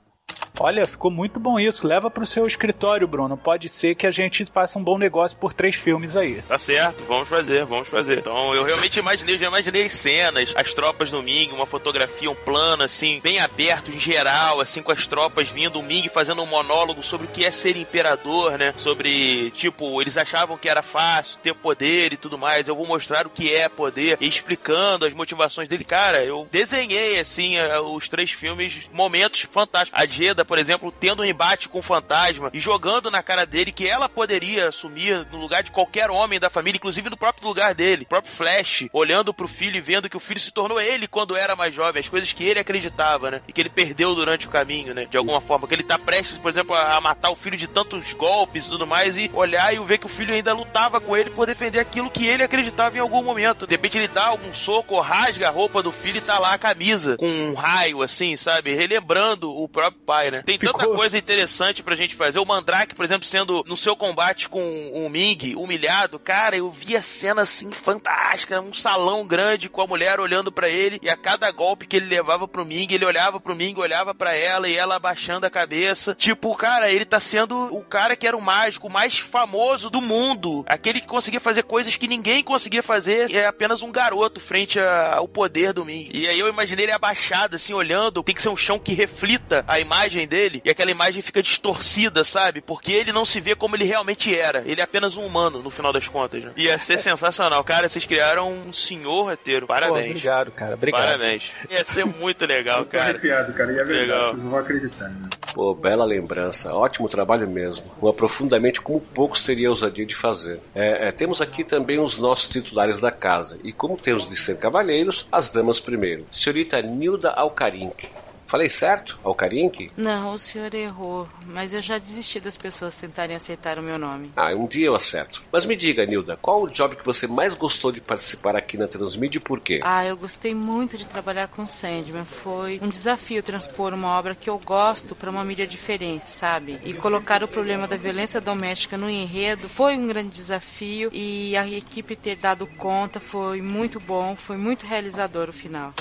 [0.60, 1.86] Olha, ficou muito bom isso.
[1.86, 3.36] Leva pro seu escritório, Bruno.
[3.36, 6.42] Pode ser que a gente faça um bom negócio por três filmes aí.
[6.42, 8.18] Tá certo, vamos fazer, vamos fazer.
[8.18, 12.34] Então eu realmente imaginei, já imaginei as cenas, as tropas no Ming, uma fotografia, um
[12.34, 16.46] plano assim, bem aberto em geral, assim, com as tropas vindo, o Ming fazendo um
[16.46, 18.74] monólogo sobre o que é ser imperador, né?
[18.78, 22.66] Sobre, tipo, eles achavam que era fácil ter poder e tudo mais.
[22.66, 25.84] Eu vou mostrar o que é poder, explicando as motivações dele.
[25.84, 30.00] Cara, eu desenhei, assim, eh, os três filmes, momentos fantásticos.
[30.00, 33.70] A Jeda, por exemplo, tendo um embate com o fantasma e jogando na cara dele
[33.70, 37.74] que ela poderia assumir no lugar de qualquer homem da família, inclusive no próprio lugar
[37.74, 38.04] dele.
[38.04, 41.36] O próprio Flash, olhando pro filho e vendo que o filho se tornou ele quando
[41.36, 43.42] era mais jovem, as coisas que ele acreditava, né?
[43.46, 45.06] E que ele perdeu durante o caminho, né?
[45.10, 45.68] De alguma forma.
[45.68, 48.86] Que ele tá prestes, por exemplo, a matar o filho de tantos golpes e tudo
[48.86, 52.10] mais, e olhar e ver que o filho ainda lutava com ele por defender aquilo
[52.10, 53.66] que ele acreditava em algum momento.
[53.66, 56.58] De repente ele dá algum soco, rasga a roupa do filho e tá lá a
[56.58, 58.74] camisa, com um raio, assim, sabe?
[58.74, 62.38] Relembrando o próprio pai, Tem tanta coisa interessante pra gente fazer.
[62.38, 64.60] O Mandrake, por exemplo, sendo no seu combate com
[64.94, 69.86] o Ming, humilhado, cara, eu vi a cena assim fantástica, um salão grande com a
[69.86, 70.98] mulher olhando pra ele.
[71.02, 74.34] E a cada golpe que ele levava pro Ming, ele olhava pro Ming, olhava pra
[74.34, 76.14] ela e ela abaixando a cabeça.
[76.14, 80.64] Tipo, cara, ele tá sendo o cara que era o mágico mais famoso do mundo,
[80.68, 84.78] aquele que conseguia fazer coisas que ninguém conseguia fazer, e é apenas um garoto frente
[84.78, 86.10] ao poder do Ming.
[86.12, 89.64] E aí eu imaginei ele abaixado assim olhando, tem que ser um chão que reflita
[89.66, 92.60] a imagem dele e aquela imagem fica distorcida, sabe?
[92.60, 94.62] Porque ele não se vê como ele realmente era.
[94.66, 96.42] Ele é apenas um humano, no final das contas.
[96.42, 96.52] Né?
[96.56, 97.62] Ia ser sensacional.
[97.64, 99.66] Cara, vocês criaram um senhor roteiro.
[99.66, 100.04] Parabéns.
[100.04, 100.74] Pô, obrigado, cara.
[100.74, 101.02] Obrigado.
[101.02, 101.50] Parabéns.
[101.70, 103.10] Ia ser muito legal, Tô cara.
[103.10, 103.72] arrepiado, cara.
[103.72, 104.24] E é verdade, Legal.
[104.30, 105.08] vocês não vão acreditar.
[105.08, 105.28] Né?
[105.54, 106.74] Pô, bela lembrança.
[106.74, 107.84] Ótimo trabalho mesmo.
[108.00, 110.60] Um aprofundamento como poucos teria ousadia de fazer.
[110.74, 113.58] É, é, temos aqui também os nossos titulares da casa.
[113.62, 116.26] E como temos de ser cavalheiros, as damas primeiro.
[116.30, 118.08] Senhorita Nilda Alcarinque.
[118.48, 119.18] Falei certo?
[119.22, 119.90] Alcarink?
[119.94, 124.32] Não, o senhor errou, mas eu já desisti das pessoas tentarem acertar o meu nome.
[124.34, 125.42] Ah, um dia eu acerto.
[125.52, 128.88] Mas me diga, Nilda, qual o job que você mais gostou de participar aqui na
[128.88, 129.80] Transmídia e por quê?
[129.84, 132.24] Ah, eu gostei muito de trabalhar com Sandman.
[132.24, 136.80] Foi um desafio transpor uma obra que eu gosto para uma mídia diferente, sabe?
[136.84, 141.68] E colocar o problema da violência doméstica no enredo foi um grande desafio e a
[141.68, 145.92] equipe ter dado conta foi muito bom, foi muito realizador o final.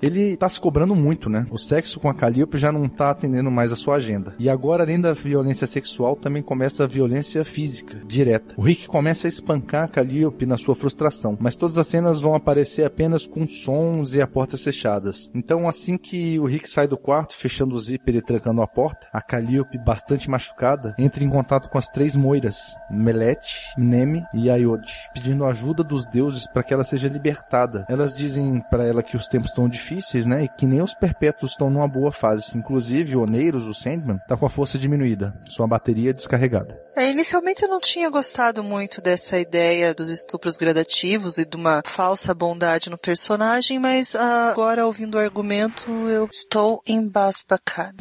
[0.00, 1.46] Ele tá se cobrando muito, né?
[1.50, 4.34] O sexo com a Calliope já não tá atendendo mais a sua agenda.
[4.38, 8.54] E agora, além da violência sexual, também começa a violência física, direta.
[8.56, 12.34] O Rick começa a espancar a Calliope na sua frustração, mas todas as cenas vão
[12.34, 15.30] aparecer apenas com sons e a portas fechadas.
[15.34, 19.08] Então, assim que o Rick sai do quarto, fechando o zíper e trancando a porta,
[19.12, 22.58] a Calliope, bastante machucada, entra em contato com as três moiras,
[22.90, 27.86] Melete, Neme e Ayode, pedindo ajuda dos deuses para que ela seja libertada.
[27.88, 29.85] Elas dizem para ela que os tempos estão difíceis,
[30.26, 30.44] né?
[30.44, 32.56] E que nem os perpétuos estão numa boa fase.
[32.56, 36.78] Inclusive, o Oneiros, o Sandman, tá com a força diminuída, sua bateria descarregada.
[36.96, 41.82] É, inicialmente eu não tinha gostado muito dessa ideia dos estupros gradativos e de uma
[41.84, 47.96] falsa bondade no personagem, mas ah, agora ouvindo o argumento eu estou embasbacada.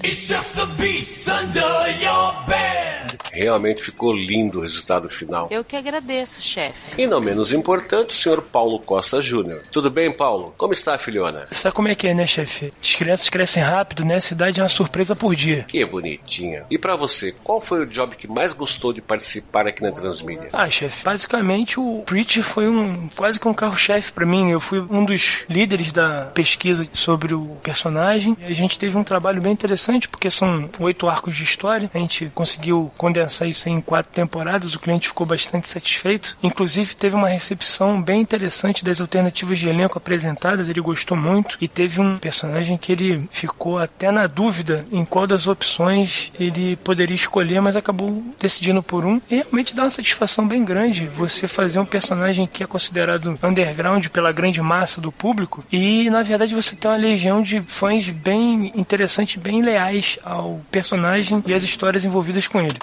[3.33, 5.49] Realmente ficou lindo o resultado final.
[5.51, 7.01] Eu que agradeço, chefe.
[7.01, 9.61] E não menos importante, o senhor Paulo Costa Júnior.
[9.73, 10.53] Tudo bem, Paulo?
[10.57, 11.45] Como está, filhona?
[11.51, 12.73] Sabe como é que é, né, chefe?
[12.81, 14.15] As crianças crescem rápido, né?
[14.15, 15.65] A cidade é uma surpresa por dia.
[15.67, 16.63] Que bonitinha.
[16.71, 20.47] E para você, qual foi o job que mais gostou de participar aqui na Transmídia?
[20.53, 24.51] Ah, chefe, basicamente o Preach foi um quase que um carro-chefe para mim.
[24.51, 28.37] Eu fui um dos líderes da pesquisa sobre o personagem.
[28.43, 31.91] A gente teve um trabalho bem interessante porque são oito arcos de história.
[31.93, 34.75] A gente conseguiu condensar isso em quatro temporadas.
[34.75, 36.37] O cliente ficou bastante satisfeito.
[36.41, 40.69] Inclusive teve uma recepção bem interessante das alternativas de elenco apresentadas.
[40.69, 45.25] Ele gostou muito e teve um personagem que ele ficou até na dúvida em qual
[45.25, 49.19] das opções ele poderia escolher, mas acabou decidindo por um.
[49.29, 54.05] E realmente dá uma satisfação bem grande você fazer um personagem que é considerado underground
[54.09, 58.71] pela grande massa do público e na verdade você tem uma legião de fãs bem
[58.75, 62.77] interessantes, bem leais ao personagem e às histórias envolvidas com ele.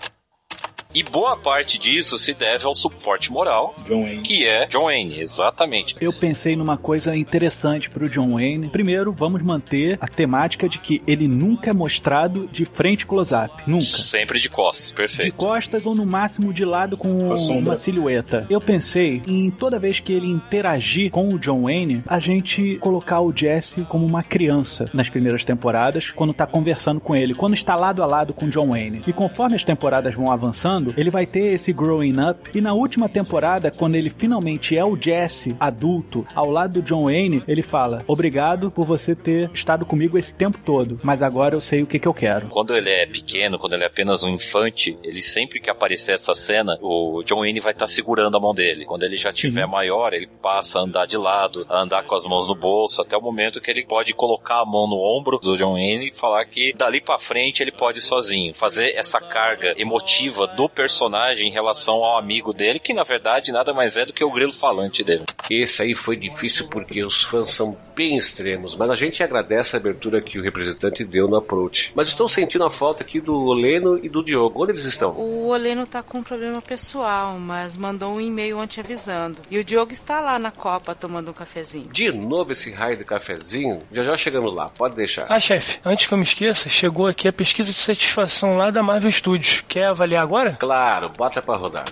[0.94, 4.20] E boa parte disso se deve ao suporte moral, John Wayne.
[4.22, 5.96] que é John Wayne, exatamente.
[6.00, 8.68] Eu pensei numa coisa interessante pro John Wayne.
[8.68, 13.62] Primeiro, vamos manter a temática de que ele nunca é mostrado de frente close-up.
[13.66, 13.85] Nunca.
[13.85, 15.35] Sempre de costas, De perfeito.
[15.37, 18.46] costas ou no máximo de lado com uma silhueta.
[18.50, 23.20] Eu pensei em toda vez que ele interagir com o John Wayne, a gente colocar
[23.20, 27.74] o Jesse como uma criança nas primeiras temporadas, quando tá conversando com ele, quando está
[27.76, 29.02] lado a lado com o John Wayne.
[29.07, 32.51] E conforme as temporadas vão avançando, ele vai ter esse growing up.
[32.55, 37.05] E na última temporada, quando ele finalmente é o Jesse adulto ao lado do John
[37.05, 41.61] Wayne, ele fala: Obrigado por você ter estado comigo esse tempo todo, mas agora eu
[41.61, 42.49] sei o que, que eu quero.
[42.49, 46.35] Quando ele é pequeno, quando ele é apenas um infante, ele sempre que aparecer essa
[46.35, 48.85] cena, o John Wayne vai estar segurando a mão dele.
[48.85, 52.25] Quando ele já tiver maior, ele passa a andar de lado, a andar com as
[52.25, 55.57] mãos no bolso, até o momento que ele pode colocar a mão no ombro do
[55.57, 58.55] John Wayne e falar que dali pra frente ele pode sozinho.
[58.55, 63.73] Fazer essa carga emotiva do personagem em relação ao amigo dele, que na verdade nada
[63.73, 65.25] mais é do que o grilo falante dele.
[65.51, 69.78] Esse aí foi difícil porque os fãs são bem extremos, mas a gente agradece a
[69.78, 71.92] abertura que o representante deu no approach.
[71.94, 74.62] Mas estou sentindo a falta aqui do Oleno e do Diogo.
[74.62, 75.12] Onde eles estão?
[75.12, 79.38] O Oleno tá com um problema pessoal, mas mandou um e-mail ontem avisando.
[79.50, 81.88] E o Diogo está lá na Copa tomando um cafezinho.
[81.92, 83.81] De novo esse raio de cafezinho?
[83.92, 85.26] Já já chegamos lá, pode deixar.
[85.28, 88.83] Ah, chefe, antes que eu me esqueça, chegou aqui a pesquisa de satisfação lá da
[88.83, 89.62] Marvel Studios.
[89.68, 90.57] Quer avaliar agora?
[90.59, 91.85] Claro, bota pra rodar.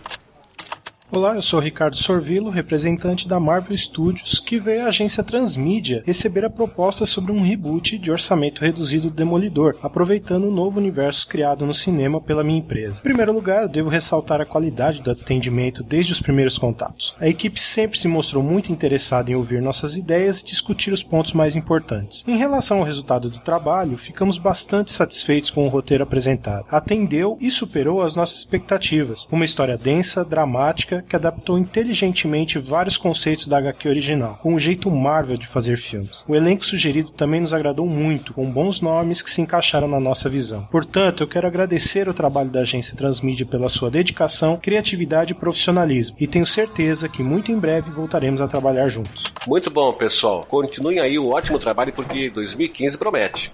[1.12, 6.44] Olá, eu sou Ricardo Sorvilo, representante da Marvel Studios, que veio à agência Transmídia receber
[6.44, 11.66] a proposta sobre um reboot de orçamento reduzido do Demolidor, aproveitando o novo universo criado
[11.66, 13.00] no cinema pela minha empresa.
[13.00, 17.12] Em primeiro lugar, devo ressaltar a qualidade do atendimento desde os primeiros contatos.
[17.18, 21.32] A equipe sempre se mostrou muito interessada em ouvir nossas ideias e discutir os pontos
[21.32, 22.22] mais importantes.
[22.24, 26.66] Em relação ao resultado do trabalho, ficamos bastante satisfeitos com o roteiro apresentado.
[26.70, 29.26] Atendeu e superou as nossas expectativas.
[29.32, 34.90] Uma história densa, dramática, que adaptou inteligentemente vários conceitos da HQ original, com um jeito
[34.90, 36.24] Marvel de fazer filmes.
[36.28, 40.28] O elenco sugerido também nos agradou muito, com bons nomes que se encaixaram na nossa
[40.28, 40.66] visão.
[40.70, 46.16] Portanto, eu quero agradecer o trabalho da agência Transmídia pela sua dedicação, criatividade e profissionalismo,
[46.20, 49.24] e tenho certeza que muito em breve voltaremos a trabalhar juntos.
[49.46, 50.44] Muito bom, pessoal.
[50.48, 53.52] Continuem aí o ótimo trabalho porque 2015 promete.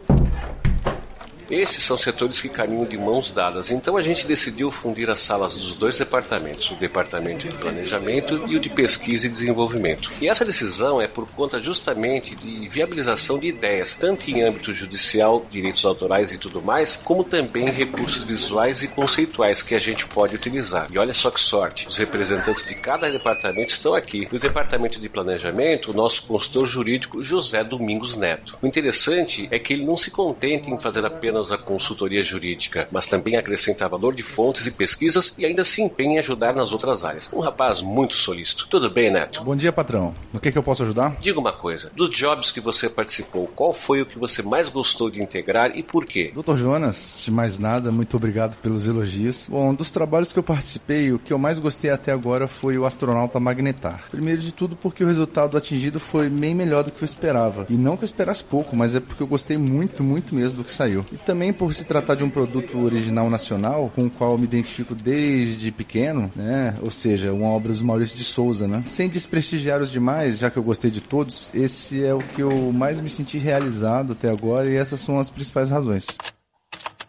[1.50, 3.70] Esses são setores que caminham de mãos dadas.
[3.70, 8.56] Então a gente decidiu fundir as salas dos dois departamentos, o departamento de planejamento e
[8.56, 10.10] o de pesquisa e desenvolvimento.
[10.20, 15.44] E essa decisão é por conta justamente de viabilização de ideias, tanto em âmbito judicial,
[15.50, 20.34] direitos autorais e tudo mais, como também recursos visuais e conceituais que a gente pode
[20.34, 20.88] utilizar.
[20.90, 24.28] E olha só que sorte, os representantes de cada departamento estão aqui.
[24.30, 28.56] No departamento de planejamento, o nosso consultor jurídico José Domingos Neto.
[28.62, 33.06] O interessante é que ele não se contenta em fazer apenas a consultoria jurídica, mas
[33.06, 37.04] também acrescenta valor de fontes e pesquisas e ainda se empenha em ajudar nas outras
[37.04, 37.30] áreas.
[37.32, 38.66] Um rapaz muito solícito.
[38.68, 39.42] Tudo bem, Neto?
[39.42, 40.14] Bom dia, patrão.
[40.32, 41.16] No que, que eu posso ajudar?
[41.20, 45.10] Diga uma coisa, dos jobs que você participou, qual foi o que você mais gostou
[45.10, 46.30] de integrar e por quê?
[46.34, 49.46] Doutor Jonas, de mais nada, muito obrigado pelos elogios.
[49.48, 52.86] Bom, dos trabalhos que eu participei, o que eu mais gostei até agora foi o
[52.86, 54.04] astronauta Magnetar.
[54.10, 57.66] Primeiro de tudo porque o resultado atingido foi bem melhor do que eu esperava.
[57.68, 60.64] E não que eu esperasse pouco, mas é porque eu gostei muito, muito mesmo do
[60.64, 61.04] que saiu.
[61.12, 64.44] E também por se tratar de um produto original nacional, com o qual eu me
[64.44, 66.76] identifico desde pequeno, né?
[66.80, 68.84] Ou seja, uma obra do Maurício de Souza, né?
[68.86, 72.72] Sem desprestigiar os demais, já que eu gostei de todos, esse é o que eu
[72.72, 76.06] mais me senti realizado até agora e essas são as principais razões.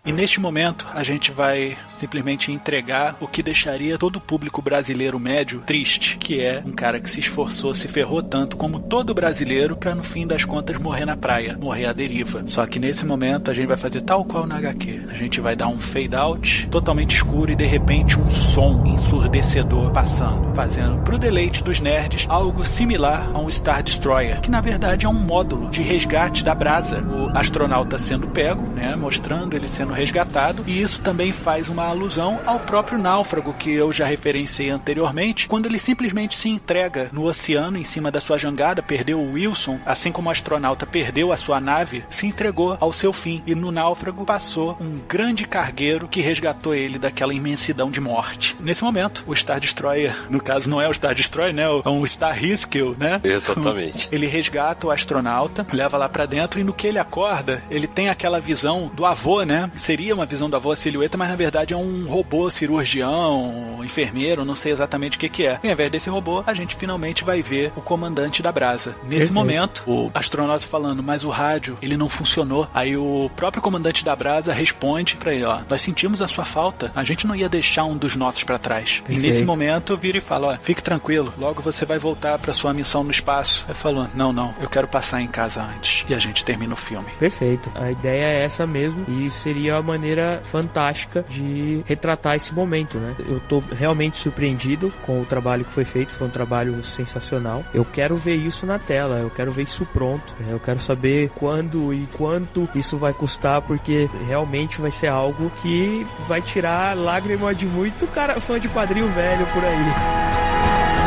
[0.07, 5.19] E neste momento a gente vai simplesmente entregar o que deixaria todo o público brasileiro
[5.19, 9.75] médio triste, que é um cara que se esforçou, se ferrou tanto como todo brasileiro
[9.75, 12.41] para no fim das contas morrer na praia, morrer à deriva.
[12.47, 15.07] Só que nesse momento a gente vai fazer tal qual na HQ.
[15.09, 19.91] A gente vai dar um fade out totalmente escuro e de repente um som ensurdecedor
[19.91, 25.05] passando, fazendo pro deleite dos nerds algo similar a um Star Destroyer, que na verdade
[25.05, 27.01] é um módulo de resgate da brasa.
[27.01, 32.39] O astronauta sendo pego, né, mostrando ele sendo resgatado, e isso também faz uma alusão
[32.45, 37.77] ao próprio náufrago que eu já referenciei anteriormente, quando ele simplesmente se entrega no oceano
[37.77, 41.59] em cima da sua jangada, perdeu o Wilson, assim como o astronauta perdeu a sua
[41.59, 46.75] nave, se entregou ao seu fim, e no náufrago passou um grande cargueiro que resgatou
[46.75, 48.55] ele daquela imensidão de morte.
[48.59, 52.05] Nesse momento, o Star Destroyer, no caso não é o Star Destroyer, né, é um
[52.05, 53.19] Star Rescue, né?
[53.23, 54.07] Exatamente.
[54.11, 58.09] Ele resgata o astronauta, leva lá para dentro e no que ele acorda, ele tem
[58.09, 59.69] aquela visão do avô, né?
[59.87, 64.53] Seria uma visão da avó silhueta, mas na verdade é um robô cirurgião, enfermeiro, não
[64.53, 65.61] sei exatamente o que, que é.
[65.63, 68.97] E ao invés desse robô, a gente finalmente vai ver o comandante da brasa.
[69.03, 69.33] Nesse Perfeito.
[69.33, 72.67] momento, o astronauta falando, mas o rádio, ele não funcionou.
[72.73, 76.91] Aí o próprio comandante da brasa responde pra ele, ó, nós sentimos a sua falta,
[76.93, 78.95] a gente não ia deixar um dos nossos para trás.
[79.05, 79.21] E Perfeito.
[79.21, 83.05] nesse momento, vira e fala, ó, fique tranquilo, logo você vai voltar para sua missão
[83.05, 83.63] no espaço.
[83.69, 86.03] Aí falou, não, não, eu quero passar em casa antes.
[86.09, 87.07] E a gente termina o filme.
[87.17, 87.71] Perfeito.
[87.73, 93.15] A ideia é essa mesmo e seria uma maneira fantástica de retratar esse momento, né?
[93.19, 97.63] Eu tô realmente surpreendido com o trabalho que foi feito, foi um trabalho sensacional.
[97.73, 100.47] Eu quero ver isso na tela, eu quero ver isso pronto, né?
[100.51, 106.05] eu quero saber quando e quanto isso vai custar, porque realmente vai ser algo que
[106.27, 111.06] vai tirar lágrima de muito cara fã de quadril velho por aí.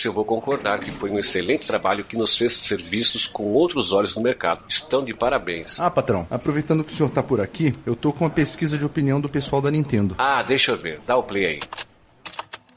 [0.00, 3.44] Esse eu vou concordar que foi um excelente trabalho que nos fez ser vistos com
[3.52, 4.64] outros olhos no mercado.
[4.66, 5.78] Estão de parabéns.
[5.78, 8.84] Ah, patrão, aproveitando que o senhor tá por aqui, eu tô com uma pesquisa de
[8.84, 10.14] opinião do pessoal da Nintendo.
[10.16, 11.00] Ah, deixa eu ver.
[11.06, 11.60] Dá o play aí.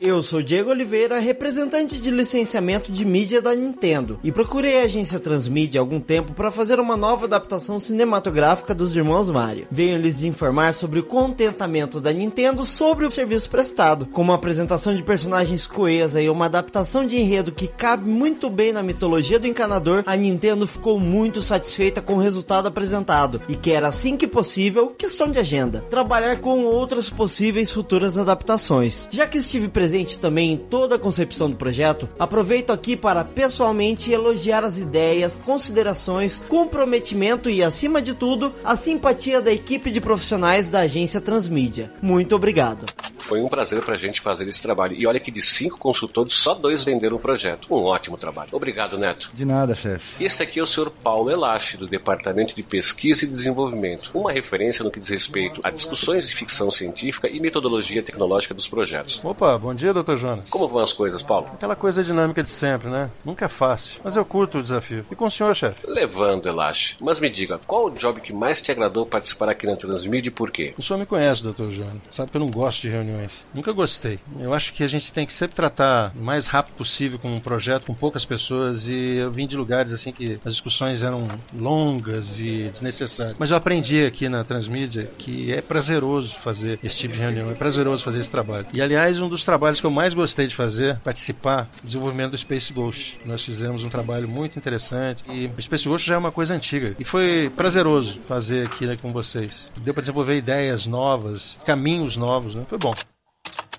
[0.05, 5.17] Eu sou Diego Oliveira, representante de licenciamento de mídia da Nintendo, e procurei a agência
[5.17, 9.65] Transmídia há algum tempo para fazer uma nova adaptação cinematográfica dos Irmãos Mario.
[9.71, 14.93] Venho lhes informar sobre o contentamento da Nintendo sobre o serviço prestado, com uma apresentação
[14.93, 19.47] de personagens coesa e uma adaptação de enredo que cabe muito bem na mitologia do
[19.47, 24.87] encanador, a Nintendo ficou muito satisfeita com o resultado apresentado e quer assim que possível,
[24.97, 29.07] questão de agenda, trabalhar com outras possíveis futuras adaptações.
[29.09, 34.11] Já que estive presente também em toda a concepção do projeto, aproveito aqui para pessoalmente
[34.11, 40.69] elogiar as ideias, considerações, comprometimento e, acima de tudo, a simpatia da equipe de profissionais
[40.69, 41.91] da agência Transmídia.
[42.01, 42.85] Muito obrigado.
[43.19, 44.95] Foi um prazer pra gente fazer esse trabalho.
[44.95, 47.67] E olha que de cinco consultores, só dois venderam o projeto.
[47.73, 48.49] Um ótimo trabalho.
[48.51, 49.29] Obrigado, Neto.
[49.33, 50.23] De nada, chefe.
[50.23, 50.89] Este aqui é o Sr.
[50.89, 54.11] Paulo Elache, do Departamento de Pesquisa e Desenvolvimento.
[54.13, 58.67] Uma referência no que diz respeito a discussões de ficção científica e metodologia tecnológica dos
[58.67, 59.21] projetos.
[59.23, 60.15] Opa, bom dia, Dr.
[60.15, 60.49] Jonas.
[60.49, 61.47] Como vão as coisas, Paulo?
[61.53, 63.09] Aquela coisa dinâmica de sempre, né?
[63.23, 65.05] Nunca é fácil, mas eu curto o desafio.
[65.11, 65.85] E com o senhor, chefe?
[65.87, 66.95] Levando, Elache.
[66.99, 70.31] Mas me diga, qual o job que mais te agradou participar aqui na Transmídia e
[70.31, 70.73] por quê?
[70.77, 71.69] O senhor me conhece, Dr.
[71.69, 72.01] Jonas.
[72.09, 73.45] Sabe que eu não gosto de reuniões.
[73.53, 74.19] Nunca gostei.
[74.39, 77.39] Eu acho que a gente tem que sempre tratar o mais rápido possível com um
[77.39, 78.87] projeto, com poucas pessoas.
[78.87, 83.35] E eu vim de lugares assim que as discussões eram longas e desnecessárias.
[83.37, 87.53] Mas eu aprendi aqui na Transmídia que é prazeroso fazer esse tipo de reunião, é
[87.53, 88.65] prazeroso fazer esse trabalho.
[88.73, 92.37] E aliás, um dos trabalhos que eu mais gostei de fazer, participar, o desenvolvimento do
[92.37, 93.19] Space Ghost.
[93.25, 96.95] Nós fizemos um trabalho muito interessante e o Space Ghost já é uma coisa antiga.
[96.99, 99.71] E foi prazeroso fazer aqui né, com vocês.
[99.81, 102.65] Deu para desenvolver ideias novas, caminhos novos, né?
[102.67, 102.93] Foi bom.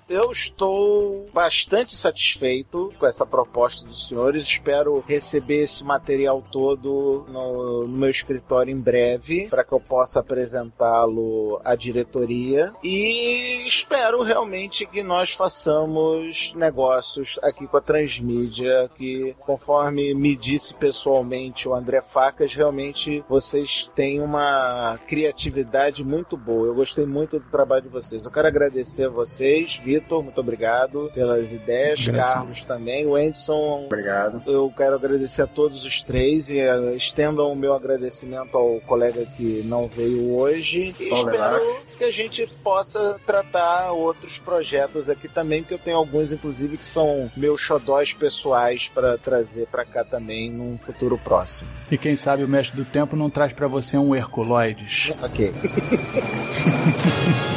[0.07, 4.43] Eu estou bastante satisfeito com essa proposta dos senhores.
[4.43, 10.19] Espero receber esse material todo no, no meu escritório em breve, para que eu possa
[10.19, 12.71] apresentá-lo à diretoria.
[12.83, 20.75] E espero realmente que nós façamos negócios aqui com a Transmídia, que conforme me disse
[20.75, 26.67] pessoalmente o André Facas, realmente vocês têm uma criatividade muito boa.
[26.67, 28.23] Eu gostei muito do trabalho de vocês.
[28.23, 32.05] Eu quero agradecer a vocês, Vitor, muito obrigado pelas ideias.
[32.05, 32.33] Graças.
[32.33, 33.05] Carlos também.
[33.05, 34.41] O Edson, Obrigado.
[34.45, 39.25] eu quero agradecer a todos os três e uh, estendam o meu agradecimento ao colega
[39.25, 40.95] que não veio hoje.
[40.99, 41.59] E Paulo espero
[41.97, 46.85] que a gente possa tratar outros projetos aqui também, porque eu tenho alguns, inclusive, que
[46.85, 51.69] são meus xodós pessoais para trazer para cá também num futuro próximo.
[51.89, 55.13] E quem sabe o mestre do tempo não traz pra você um Herculoides.
[55.21, 55.53] Ok.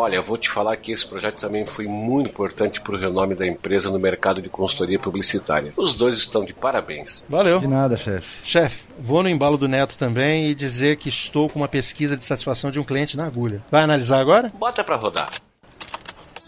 [0.00, 3.34] Olha, eu vou te falar que esse projeto também foi muito importante para o renome
[3.34, 5.74] da empresa no mercado de consultoria publicitária.
[5.76, 7.26] Os dois estão de parabéns.
[7.28, 7.58] Valeu.
[7.58, 8.40] De nada, chefe.
[8.42, 12.24] Chefe, vou no embalo do Neto também e dizer que estou com uma pesquisa de
[12.24, 13.62] satisfação de um cliente na agulha.
[13.70, 14.50] Vai analisar agora?
[14.58, 15.28] Bota para rodar.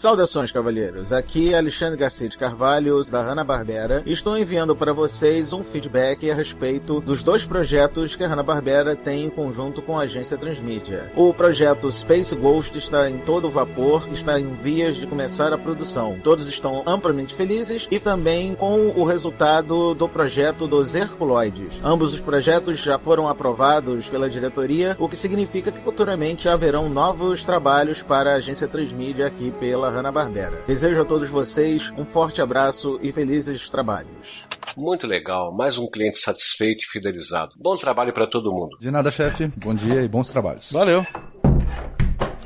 [0.03, 1.13] Saudações, cavalheiros.
[1.13, 4.03] Aqui é Alexandre Garcia de Carvalho, da Hanna-Barbera.
[4.05, 9.23] Estou enviando para vocês um feedback a respeito dos dois projetos que a Hanna-Barbera tem
[9.23, 11.09] em conjunto com a agência Transmídia.
[11.15, 16.19] O projeto Space Ghost está em todo vapor, está em vias de começar a produção.
[16.21, 21.79] Todos estão amplamente felizes e também com o resultado do projeto dos Herculoides.
[21.81, 27.45] Ambos os projetos já foram aprovados pela diretoria, o que significa que futuramente haverão novos
[27.45, 30.63] trabalhos para a agência Transmídia aqui pela Hanna-Barbera.
[30.67, 34.43] Desejo a todos vocês um forte abraço e felizes trabalhos.
[34.75, 37.53] Muito legal, mais um cliente satisfeito e fidelizado.
[37.55, 38.77] Bom trabalho para todo mundo.
[38.79, 39.47] De nada, chefe.
[39.57, 40.71] Bom dia e bons trabalhos.
[40.71, 41.05] Valeu.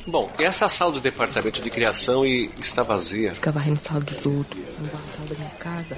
[0.07, 3.33] Bom, essa sala do departamento de criação e está vazia.
[3.33, 4.63] Fica varrendo sala dos outros.
[4.79, 5.97] Não vai na sala da minha casa.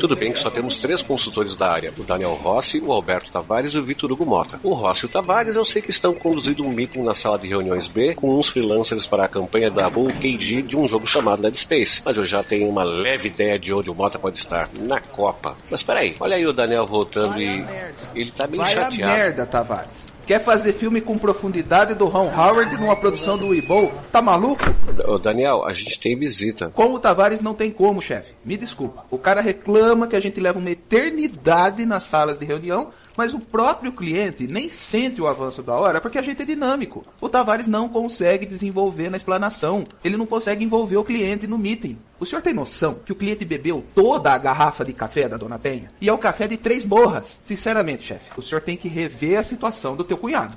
[0.00, 3.72] Tudo bem que só temos três consultores da área: o Daniel Rossi, o Alberto Tavares
[3.72, 4.58] e o Vitor Hugo Mota.
[4.64, 7.46] O Rossi e o Tavares eu sei que estão conduzindo um meeting na sala de
[7.46, 11.42] reuniões B com uns freelancers para a campanha da Bull KG de um jogo chamado
[11.42, 12.02] Dead Space.
[12.04, 15.56] Mas eu já tenho uma leve ideia de onde o Mota pode estar: na Copa.
[15.70, 17.64] Mas peraí, olha aí o Daniel voltando e.
[18.12, 19.12] Ele tá meio Vai chateado.
[19.12, 20.05] a merda, Tavares.
[20.26, 23.92] Quer fazer filme com profundidade do Ron Howard numa produção do Weeble?
[24.10, 24.64] Tá maluco?
[25.06, 26.68] Ô, Daniel, a gente tem visita.
[26.70, 28.32] Com o Tavares não tem como, chefe.
[28.44, 29.04] Me desculpa.
[29.08, 33.38] O cara reclama que a gente leva uma eternidade nas salas de reunião, mas o
[33.38, 37.06] próprio cliente nem sente o avanço da hora porque a gente é dinâmico.
[37.20, 39.84] O Tavares não consegue desenvolver na explanação.
[40.02, 41.96] Ele não consegue envolver o cliente no meeting.
[42.18, 45.58] O senhor tem noção que o cliente bebeu toda a garrafa de café da Dona
[45.58, 45.90] Penha?
[46.00, 47.38] E é o café de três borras.
[47.44, 50.56] Sinceramente, chefe, o senhor tem que rever a situação do teu cunhado.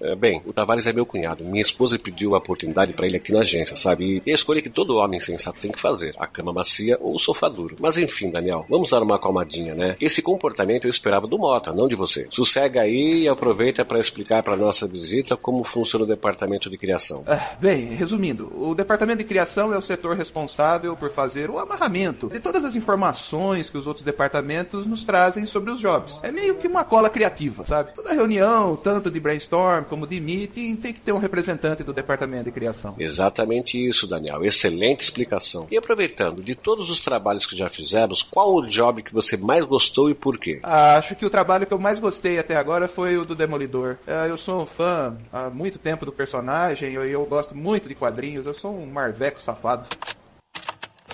[0.00, 1.44] É, bem, o Tavares é meu cunhado.
[1.44, 4.22] Minha esposa pediu a oportunidade para ele aqui na agência, sabe?
[4.24, 7.18] E a escolha que todo homem sensato tem que fazer: a cama macia ou o
[7.18, 7.76] sofá duro.
[7.78, 9.96] Mas enfim, Daniel, vamos dar uma acalmadinha, né?
[10.00, 12.26] Esse comportamento eu esperava do Mota, não de você.
[12.30, 17.22] Sossega aí e aproveita para explicar para nossa visita como funciona o departamento de criação.
[17.26, 22.28] Ah, bem, resumindo, o departamento de criação é o setor responsável por fazer o amarramento
[22.28, 26.20] de todas as informações que os outros departamentos nos trazem sobre os jobs.
[26.22, 27.92] É meio que uma cola criativa, sabe?
[27.94, 32.44] Toda reunião, tanto de brainstorm como de meeting, tem que ter um representante do departamento
[32.44, 32.94] de criação.
[32.98, 34.44] Exatamente isso, Daniel.
[34.44, 35.66] Excelente explicação.
[35.70, 39.64] E aproveitando, de todos os trabalhos que já fizemos, qual o job que você mais
[39.64, 40.60] gostou e por quê?
[40.62, 43.96] Acho que o trabalho que eu mais gostei até agora foi o do Demolidor.
[44.06, 47.88] É, Eu sou um fã há muito tempo do personagem e eu, eu gosto muito
[47.88, 48.46] de quadrinhos.
[48.46, 49.86] Eu sou um marveco safado.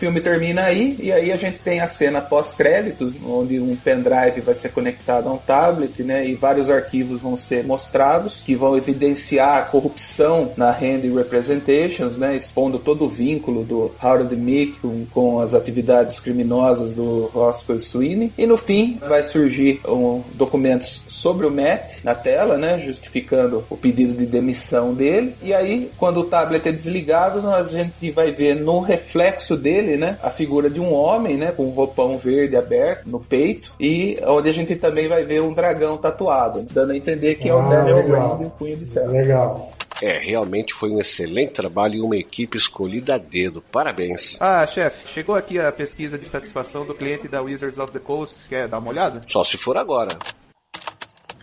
[0.02, 4.52] Filme termina aí, e aí a gente tem a cena pós-créditos, onde um pendrive vai
[4.52, 6.26] ser conectado a um tablet, né?
[6.26, 12.34] E vários arquivos vão ser mostrados, que vão evidenciar a corrupção na Handy Representations, né?
[12.34, 18.32] Expondo todo o vínculo do Howard Mick com, com as atividades criminosas do Roscoe Sweeney.
[18.36, 22.76] E no fim vai surgir um, documentos sobre o Matt na tela, né?
[22.80, 25.32] Justificando o pedido de demissão dele.
[25.40, 29.91] E aí, quando o tablet é desligado, nós, a gente vai ver no reflexo dele,
[29.96, 30.18] né?
[30.22, 31.52] A figura de um homem, né?
[31.52, 33.72] Com um roupão verde aberto no peito.
[33.80, 37.54] E onde a gente também vai ver um dragão tatuado, dando a entender que é
[37.54, 38.28] o Ah, Daniel legal.
[38.36, 39.12] Brand e o Punho de Ferro.
[39.12, 39.72] Legal.
[40.02, 43.62] É, realmente foi um excelente trabalho e uma equipe escolhida a dedo.
[43.70, 44.36] Parabéns.
[44.40, 48.48] Ah, chefe, chegou aqui a pesquisa de satisfação do cliente da Wizards of the Coast.
[48.48, 49.22] Quer dar uma olhada?
[49.28, 50.08] Só se for agora.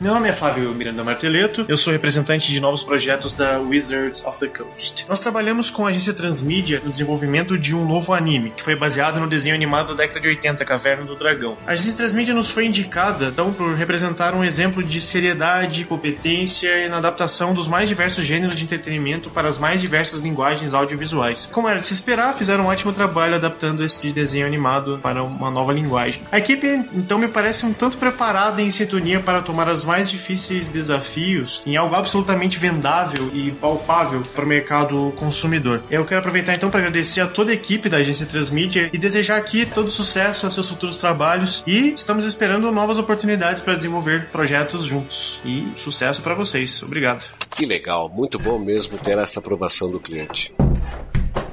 [0.01, 4.39] Meu nome é Fábio Miranda Marteleto, eu sou representante de novos projetos da Wizards of
[4.39, 5.05] the Coast.
[5.09, 9.19] Nós trabalhamos com a agência Transmídia no desenvolvimento de um novo anime, que foi baseado
[9.19, 11.57] no desenho animado da década de 80, Caverna do Dragão.
[11.67, 16.99] A agência Transmídia nos foi indicada, então, por representar um exemplo de seriedade, competência na
[16.99, 21.49] adaptação dos mais diversos gêneros de entretenimento para as mais diversas linguagens audiovisuais.
[21.51, 25.51] Como era de se esperar, fizeram um ótimo trabalho adaptando esse desenho animado para uma
[25.51, 26.21] nova linguagem.
[26.31, 30.07] A equipe, então, me parece um tanto preparada e em sintonia para tomar as mais
[30.11, 35.81] difíceis desafios em algo absolutamente vendável e palpável para o mercado consumidor.
[35.89, 39.37] Eu quero aproveitar então para agradecer a toda a equipe da agência Transmídia e desejar
[39.37, 44.85] aqui todo sucesso a seus futuros trabalhos e estamos esperando novas oportunidades para desenvolver projetos
[44.85, 45.41] juntos.
[45.43, 46.83] E sucesso para vocês.
[46.83, 47.25] Obrigado.
[47.55, 50.53] Que legal, muito bom mesmo ter essa aprovação do cliente.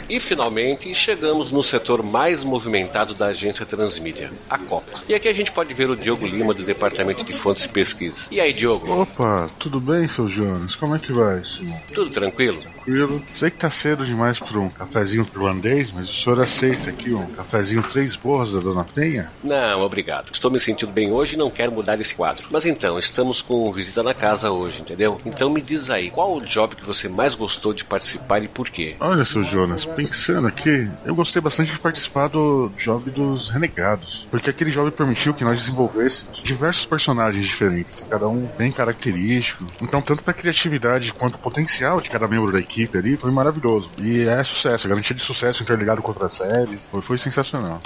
[0.09, 5.00] E finalmente chegamos no setor mais movimentado da agência Transmídia, a Copa.
[5.09, 8.28] E aqui a gente pode ver o Diogo Lima do Departamento de Fontes e Pesquisa.
[8.30, 9.02] E aí, Diogo?
[9.02, 10.76] Opa, tudo bem, seu Jonas?
[10.76, 11.80] Como é que vai, senhor?
[11.92, 12.59] Tudo tranquilo?
[12.61, 13.22] Tranquilo.
[13.34, 17.26] Sei que tá cedo demais para um cafezinho irlandês, mas o senhor aceita aqui um
[17.26, 19.30] cafezinho três borras da Dona Penha?
[19.42, 20.30] Não, obrigado.
[20.32, 22.46] Estou me sentindo bem hoje e não quero mudar esse quadro.
[22.50, 25.20] Mas então, estamos com visita na casa hoje, entendeu?
[25.26, 28.70] Então me diz aí, qual o job que você mais gostou de participar e por
[28.70, 28.96] quê?
[29.00, 34.51] Olha, seu Jonas, pensando aqui, eu gostei bastante de participar do job dos Renegados, porque
[34.51, 39.66] aquele job permitiu que nós desenvolvêssemos diversos personagens diferentes, cada um bem característico.
[39.80, 43.90] Então, tanto para criatividade quanto potencial de cada membro da equipe ali foi maravilhoso.
[43.99, 47.80] E é sucesso, garantia de sucesso interligado com outras séries, foi, foi sensacional.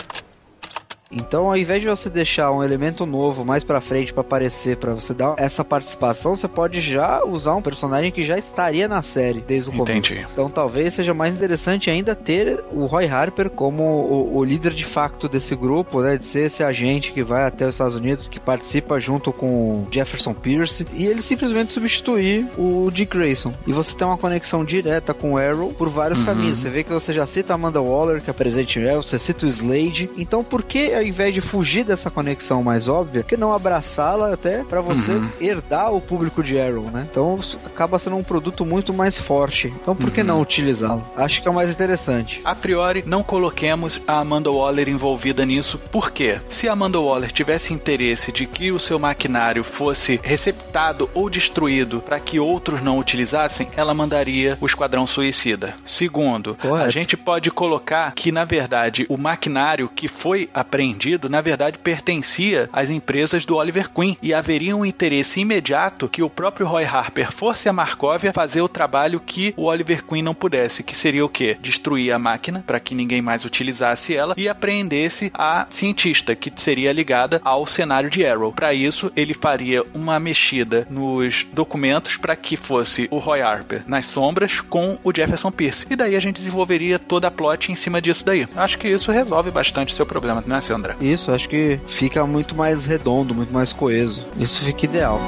[1.11, 4.95] Então, ao invés de você deixar um elemento novo mais pra frente pra aparecer, pra
[4.95, 9.41] você dar essa participação, você pode já usar um personagem que já estaria na série
[9.41, 10.13] desde o começo.
[10.13, 10.27] Entendi.
[10.33, 14.85] Então, talvez seja mais interessante ainda ter o Roy Harper como o, o líder de
[14.85, 18.39] facto desse grupo, né, de ser esse agente que vai até os Estados Unidos, que
[18.39, 19.47] participa junto com
[19.83, 23.53] o Jefferson Pierce, e ele simplesmente substituir o Dick Grayson.
[23.67, 26.27] E você tem uma conexão direta com o Arrow por vários Uhum.
[26.27, 26.59] caminhos.
[26.59, 29.19] Você vê que você já cita a Amanda Waller, que é presente em Arrow, você
[29.19, 30.09] cita o Slade.
[30.17, 34.63] Então, por que ao invés de fugir dessa conexão mais óbvia, que não abraçá-la até
[34.65, 35.29] pra você Uhum.
[35.41, 37.07] herdar o público de Arrow, né?
[37.11, 39.73] Então acaba sendo um produto muito mais forte.
[39.83, 40.27] Então por que Uhum.
[40.27, 41.03] não utilizá-lo?
[41.17, 42.41] Acho que é o mais interessante.
[42.45, 46.39] A priori, não coloquemos a Amanda Waller envolvida nisso, por quê?
[46.49, 52.01] Se a Amanda Waller tivesse interesse de que o seu maquinário fosse receptado ou destruído
[52.01, 55.75] para que outros não utilizassem, ela mandaria o Esquadrão Suicida.
[55.85, 60.90] Segundo, a gente pode colocar que, na verdade, o maquinário que foi apreendido,
[61.29, 66.31] na verdade, pertencia às empresas do Oliver Queen e haveria um interesse imediato que o
[66.31, 70.83] próprio Roy Harper fosse a Markovia fazer o trabalho que o Oliver Queen não pudesse,
[70.83, 71.57] que seria o quê?
[71.61, 76.93] Destruir a máquina para que ninguém mais utilizasse ela e apreendesse a cientista que seria
[76.93, 78.53] ligada ao cenário de Arrow.
[78.53, 84.07] Para isso, ele faria uma mexida nos documentos para que fosse o Roy Harper nas
[84.07, 85.87] sombras com o Jefferson Pierce.
[85.91, 88.47] E daí a gente desenvolveria toda a plot em cima disso daí.
[88.57, 90.97] Acho que isso resolve bastante o seu problema, não é, Sandra?
[91.01, 94.25] Isso, acho que fica muito mais redondo, muito mais coeso.
[94.39, 95.21] Isso fica ideal.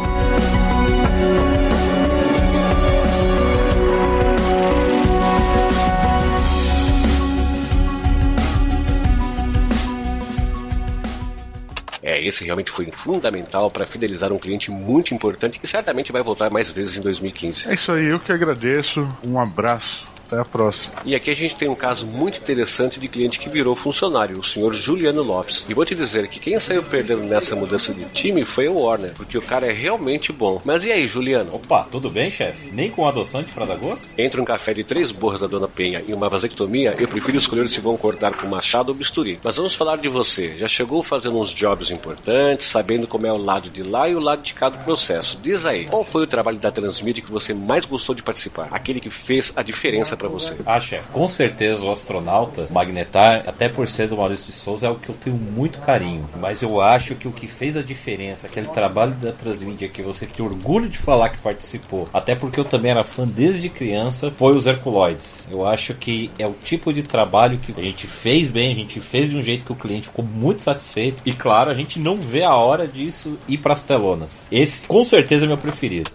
[12.05, 16.51] É, esse realmente foi fundamental para fidelizar um cliente muito importante que certamente vai voltar
[16.51, 17.69] mais vezes em 2015.
[17.69, 19.09] É isso aí, eu que agradeço.
[19.23, 20.12] Um abraço.
[20.33, 20.95] Até a próxima.
[21.05, 24.45] E aqui a gente tem um caso muito interessante de cliente que virou funcionário, o
[24.45, 25.67] senhor Juliano Lopes.
[25.69, 29.13] E vou te dizer que quem saiu perdendo nessa mudança de time foi o Warner,
[29.15, 30.63] porque o cara é realmente bom.
[30.65, 31.55] Mas e aí, Juliano?
[31.55, 32.71] Opa, tudo bem, chefe?
[32.73, 34.09] Nem com adoçante para dar gosto?
[34.17, 37.69] Entre um café de três borras da Dona Penha e uma vasectomia, eu prefiro escolher
[37.69, 39.39] se vão cortar com machado ou bisturi.
[39.45, 40.57] Mas vamos falar de você.
[40.57, 44.21] Já chegou fazendo uns jobs importantes, sabendo como é o lado de lá e o
[44.21, 45.39] lado de cá do processo.
[45.43, 48.69] Diz aí, qual foi o trabalho da Transmídia que você mais gostou de participar?
[48.71, 50.57] Aquele que fez a diferença para você.
[50.65, 50.81] Ah,
[51.13, 55.09] com certeza o astronauta Magnetar, até por ser do Maurício de Souza, é o que
[55.09, 56.29] eu tenho muito carinho.
[56.41, 60.27] Mas eu acho que o que fez a diferença, aquele trabalho da Transmídia que você
[60.27, 64.55] tem orgulho de falar que participou, até porque eu também era fã desde criança, foi
[64.55, 65.47] os Herculoides.
[65.51, 69.01] Eu acho que é o tipo de trabalho que a gente fez bem, a gente
[69.01, 71.23] fez de um jeito que o cliente ficou muito satisfeito.
[71.27, 74.47] E claro, a gente não vê a hora disso ir para as telonas.
[74.51, 76.11] Esse com certeza é meu preferido.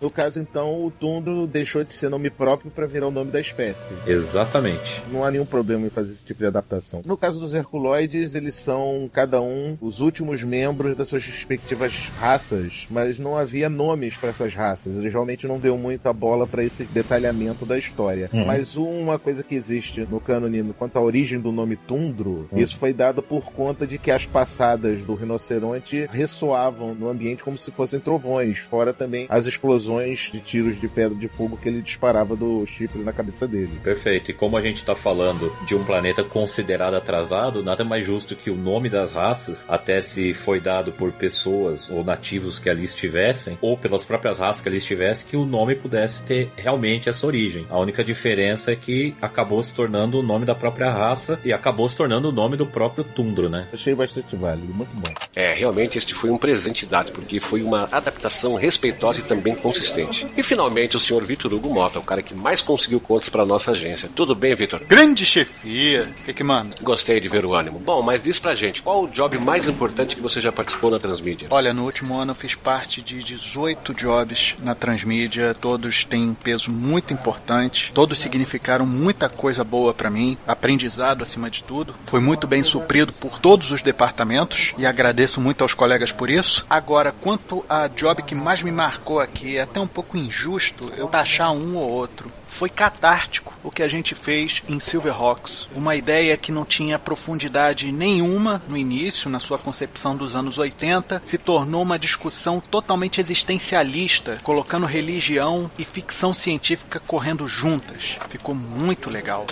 [0.00, 3.40] No caso, então, o Tundro deixou de ser nome próprio para virar o nome da
[3.40, 3.92] espécie.
[4.06, 5.02] Exatamente.
[5.10, 7.02] Não há nenhum problema em fazer esse tipo de adaptação.
[7.04, 12.86] No caso dos Herculoides, eles são, cada um, os últimos membros das suas respectivas raças,
[12.90, 14.94] mas não havia nomes para essas raças.
[14.94, 18.30] Eles realmente não deu muita bola para esse detalhamento da história.
[18.32, 18.46] Uhum.
[18.46, 22.92] Mas uma coisa que existe no cânone quanto à origem do nome Tundro, isso foi
[22.92, 27.98] dado por conta de que as passadas do rinoceronte ressoavam no ambiente como se fossem
[27.98, 32.64] trovões, fora também as explosões de tiros de pedra de fogo que ele disparava do
[32.66, 33.80] chifre na cabeça dele.
[33.82, 34.30] Perfeito.
[34.30, 38.50] E como a gente está falando de um planeta considerado atrasado, nada mais justo que
[38.50, 43.58] o nome das raças, até se foi dado por pessoas ou nativos que ali estivessem,
[43.60, 47.66] ou pelas próprias raças que ali estivessem, que o nome pudesse ter realmente essa origem.
[47.70, 51.88] A única diferença é que acabou se tornando o nome da própria raça e acabou
[51.88, 53.68] se tornando o nome do próprio Tundro, né?
[53.72, 55.12] Achei bastante válido, muito bom.
[55.34, 60.26] É, realmente este foi um presente dado, porque foi uma adaptação respeitosa e também consistente.
[60.36, 63.70] E finalmente o senhor Vitor Hugo Mota, o cara que mais conseguiu contas para nossa
[63.70, 64.10] agência.
[64.14, 64.80] Tudo bem, Vitor?
[64.86, 66.10] Grande chefia.
[66.20, 66.76] O que, que manda?
[66.82, 67.78] Gostei de ver o ânimo.
[67.78, 70.98] Bom, mas diz pra gente, qual o job mais importante que você já participou na
[70.98, 71.48] Transmídia?
[71.50, 76.34] Olha, no último ano eu fiz parte de 18 jobs na Transmídia, todos têm um
[76.34, 81.94] peso muito importante, todos significaram muita coisa boa para mim, aprendizado acima de tudo.
[82.06, 86.66] Foi muito bem suprido por todos os departamentos e agradeço muito aos colegas por isso.
[86.68, 91.06] Agora, quanto a job que mais me marcou aqui, é até um pouco injusto eu
[91.06, 92.32] taxar um ou outro.
[92.48, 95.68] Foi catártico o que a gente fez em Silverhawks.
[95.74, 101.22] Uma ideia que não tinha profundidade nenhuma no início, na sua concepção dos anos 80,
[101.24, 108.16] se tornou uma discussão totalmente existencialista, colocando religião e ficção científica correndo juntas.
[108.28, 109.46] Ficou muito legal.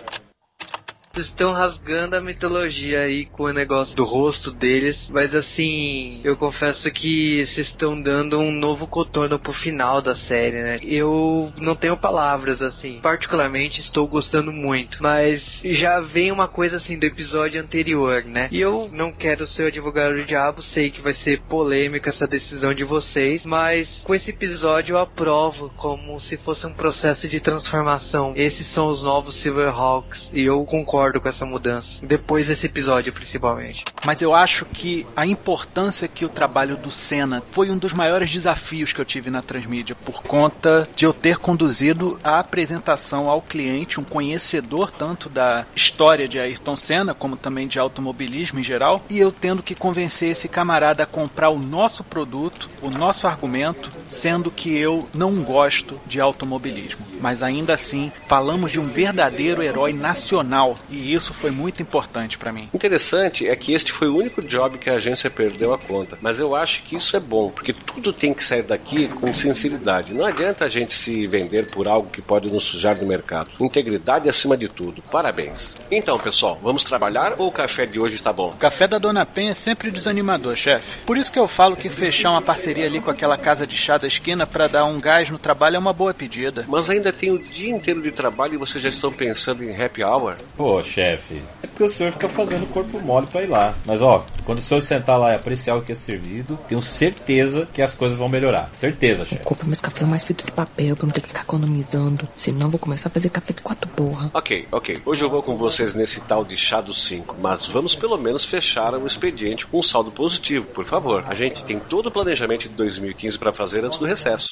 [1.16, 6.36] Vocês estão rasgando a mitologia aí com o negócio do rosto deles, mas assim, eu
[6.36, 10.78] confesso que vocês estão dando um novo contorno pro final da série, né?
[10.82, 13.00] Eu não tenho palavras assim.
[13.00, 18.50] Particularmente estou gostando muito, mas já vem uma coisa assim do episódio anterior, né?
[18.52, 22.26] E eu não quero ser o advogado do diabo, sei que vai ser polêmica essa
[22.26, 27.40] decisão de vocês, mas com esse episódio eu aprovo como se fosse um processo de
[27.40, 28.34] transformação.
[28.36, 31.88] Esses são os novos Silverhawks e eu concordo com essa mudança.
[32.02, 33.84] Depois desse episódio, principalmente.
[34.04, 38.30] Mas eu acho que a importância que o trabalho do Senna foi um dos maiores
[38.30, 43.42] desafios que eu tive na Transmídia, por conta de eu ter conduzido a apresentação ao
[43.42, 49.04] cliente, um conhecedor tanto da história de Ayrton Senna, como também de automobilismo em geral,
[49.08, 53.90] e eu tendo que convencer esse camarada a comprar o nosso produto, o nosso argumento,
[54.08, 57.06] sendo que eu não gosto de automobilismo.
[57.20, 62.52] Mas ainda assim, falamos de um verdadeiro herói nacional e isso foi muito importante para
[62.52, 62.68] mim.
[62.72, 66.18] Interessante é que este foi o único job que a agência perdeu a conta.
[66.20, 70.14] Mas eu acho que isso é bom, porque tudo tem que sair daqui com sinceridade.
[70.14, 73.50] Não adianta a gente se vender por algo que pode nos sujar do mercado.
[73.60, 75.02] Integridade acima de tudo.
[75.02, 75.76] Parabéns.
[75.90, 78.50] Então, pessoal, vamos trabalhar ou o café de hoje está bom?
[78.50, 80.98] O café da Dona Penha é sempre desanimador, chefe.
[81.04, 83.98] Por isso que eu falo que fechar uma parceria ali com aquela casa de chá
[83.98, 86.64] da esquina para dar um gás no trabalho é uma boa pedida.
[86.68, 90.02] Mas ainda tem o dia inteiro de trabalho e vocês já estão pensando em happy
[90.02, 90.36] hour?
[90.56, 93.74] Pô, chefe, é porque o senhor fica fazendo corpo mole pra ir lá.
[93.84, 97.68] Mas ó, quando o senhor sentar lá e apreciar o que é servido, tenho certeza
[97.72, 98.70] que as coisas vão melhorar.
[98.74, 99.44] Certeza, chefe.
[99.44, 102.28] Compra mais café mais feito de papel pra não ter que ficar economizando.
[102.36, 104.30] Senão vou começar a fazer café de quatro porra.
[104.32, 104.98] Ok, ok.
[105.04, 108.44] Hoje eu vou com vocês nesse tal de chá dos 5, mas vamos pelo menos
[108.44, 111.24] fechar o expediente com um saldo positivo, por favor.
[111.26, 114.48] A gente tem todo o planejamento de 2015 para fazer antes do recesso.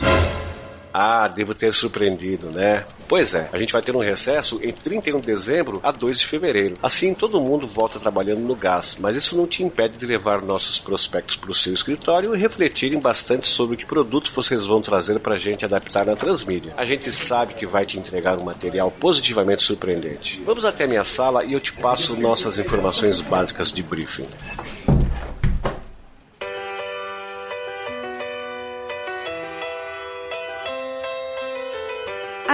[0.96, 2.84] Ah, devo ter surpreendido, né?
[3.08, 6.26] Pois é, a gente vai ter um recesso entre 31 de dezembro a 2 de
[6.28, 6.76] fevereiro.
[6.80, 10.78] Assim, todo mundo volta trabalhando no gás, mas isso não te impede de levar nossos
[10.78, 15.34] prospectos para o seu escritório e refletirem bastante sobre que produto vocês vão trazer para
[15.34, 16.72] a gente adaptar na transmídia.
[16.76, 20.40] A gente sabe que vai te entregar um material positivamente surpreendente.
[20.46, 24.28] Vamos até a minha sala e eu te passo nossas informações básicas de briefing.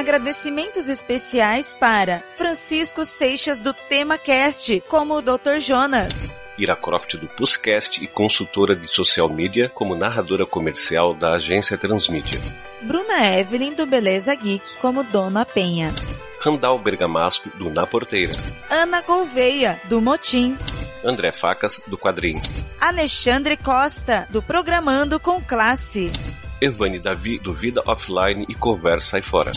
[0.01, 5.59] Agradecimentos especiais para Francisco Seixas do TemaCast, como o Dr.
[5.59, 6.35] Jonas.
[6.57, 12.41] Ira Croft do Puscast e consultora de social media como narradora comercial da agência Transmídia.
[12.81, 15.95] Bruna Evelyn do Beleza Geek, como Dona Penha.
[16.41, 18.33] Randall Bergamasco, do Na Porteira.
[18.71, 20.57] Ana Gouveia, do Motim.
[21.05, 22.41] André Facas, do Quadrinho.
[22.81, 26.11] Alexandre Costa, do Programando com Classe.
[26.59, 29.53] Evane Davi, do Vida Offline e Conversa Aí Fora.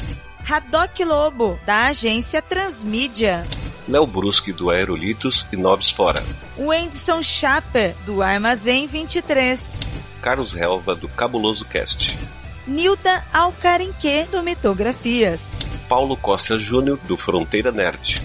[0.47, 3.43] Haddock Lobo, da agência Transmídia.
[3.87, 6.21] Léo Bruschi, do Aerolitos e Nobis Fora.
[6.57, 10.01] Wendson Schaper, do Armazém 23.
[10.21, 12.27] Carlos Helva, do Cabuloso Cast.
[12.67, 15.57] Nilda Alcarinque, do Mitografias.
[15.89, 18.15] Paulo Costa Júnior, do Fronteira Nerd.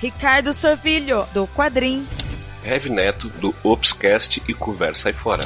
[0.00, 2.06] Ricardo Sorvilho, do Quadrim.
[2.64, 5.42] Heavy Neto, do Opscast e Conversa Aí Fora.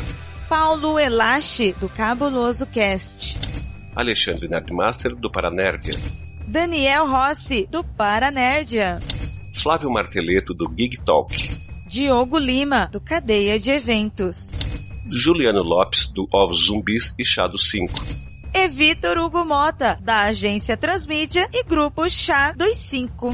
[0.49, 3.39] Paulo Elache, do Cabuloso Cast.
[3.95, 5.93] Alexandre Nerdmaster, do Paranerdia.
[6.53, 8.97] Daniel Rossi, do Paranerdia.
[9.63, 11.35] Flávio Marteleto, do Gig Talk.
[11.89, 14.53] Diogo Lima, do Cadeia de Eventos.
[15.11, 17.95] Juliano Lopes, do Ovos Zumbis e Chá do 5.
[18.53, 23.31] E Vitor Hugo Mota, da agência Transmídia e Grupo Chá dos 5.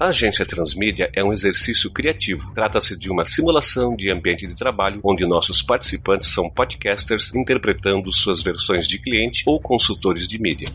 [0.00, 2.54] A agência Transmídia é um exercício criativo.
[2.54, 8.42] Trata-se de uma simulação de ambiente de trabalho onde nossos participantes são podcasters interpretando suas
[8.42, 10.68] versões de cliente ou consultores de mídia.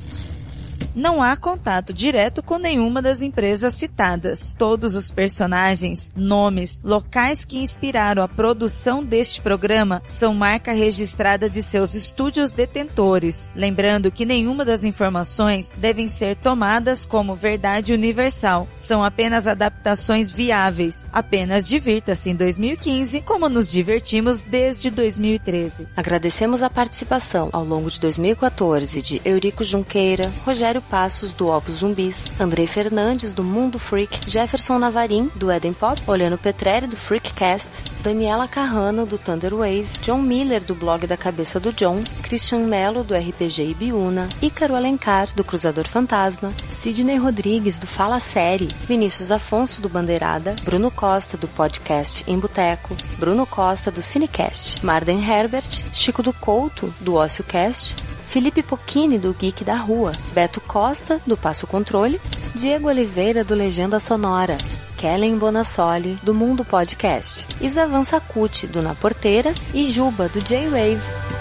[0.93, 4.53] Não há contato direto com nenhuma das empresas citadas.
[4.57, 11.63] Todos os personagens, nomes, locais que inspiraram a produção deste programa são marca registrada de
[11.63, 13.49] seus estúdios detentores.
[13.55, 18.67] Lembrando que nenhuma das informações devem ser tomadas como verdade universal.
[18.75, 21.09] São apenas adaptações viáveis.
[21.13, 25.87] Apenas divirta-se em 2015 como nos divertimos desde 2013.
[25.95, 32.39] Agradecemos a participação ao longo de 2014 de Eurico Junqueira, Rogério Passos, do Ovos Zumbis,
[32.39, 37.69] Andrei Fernandes, do Mundo Freak, Jefferson Navarim, do Eden Pop, Olhano Petrelli, do Freakcast,
[38.03, 43.03] Daniela Carrano, do Thunder Wave, John Miller, do blog da Cabeça do John, Christian Mello,
[43.03, 49.81] do RPG Ibiúna, Ícaro Alencar, do Cruzador Fantasma, Sidney Rodrigues, do Fala Série, Vinícius Afonso,
[49.81, 56.23] do Bandeirada, Bruno Costa, do podcast Em Boteco, Bruno Costa, do Cinecast, Marden Herbert, Chico
[56.23, 62.17] do Couto, do OcioCast, Felipe Pocchini, do Geek da Rua, Beto Costa, do Passo Controle,
[62.55, 64.57] Diego Oliveira, do Legenda Sonora,
[64.97, 69.53] Kellen Bonassoli, do Mundo Podcast, Isavan Sacuti, do Na Porteira.
[69.73, 71.40] E Juba, do J-Wave.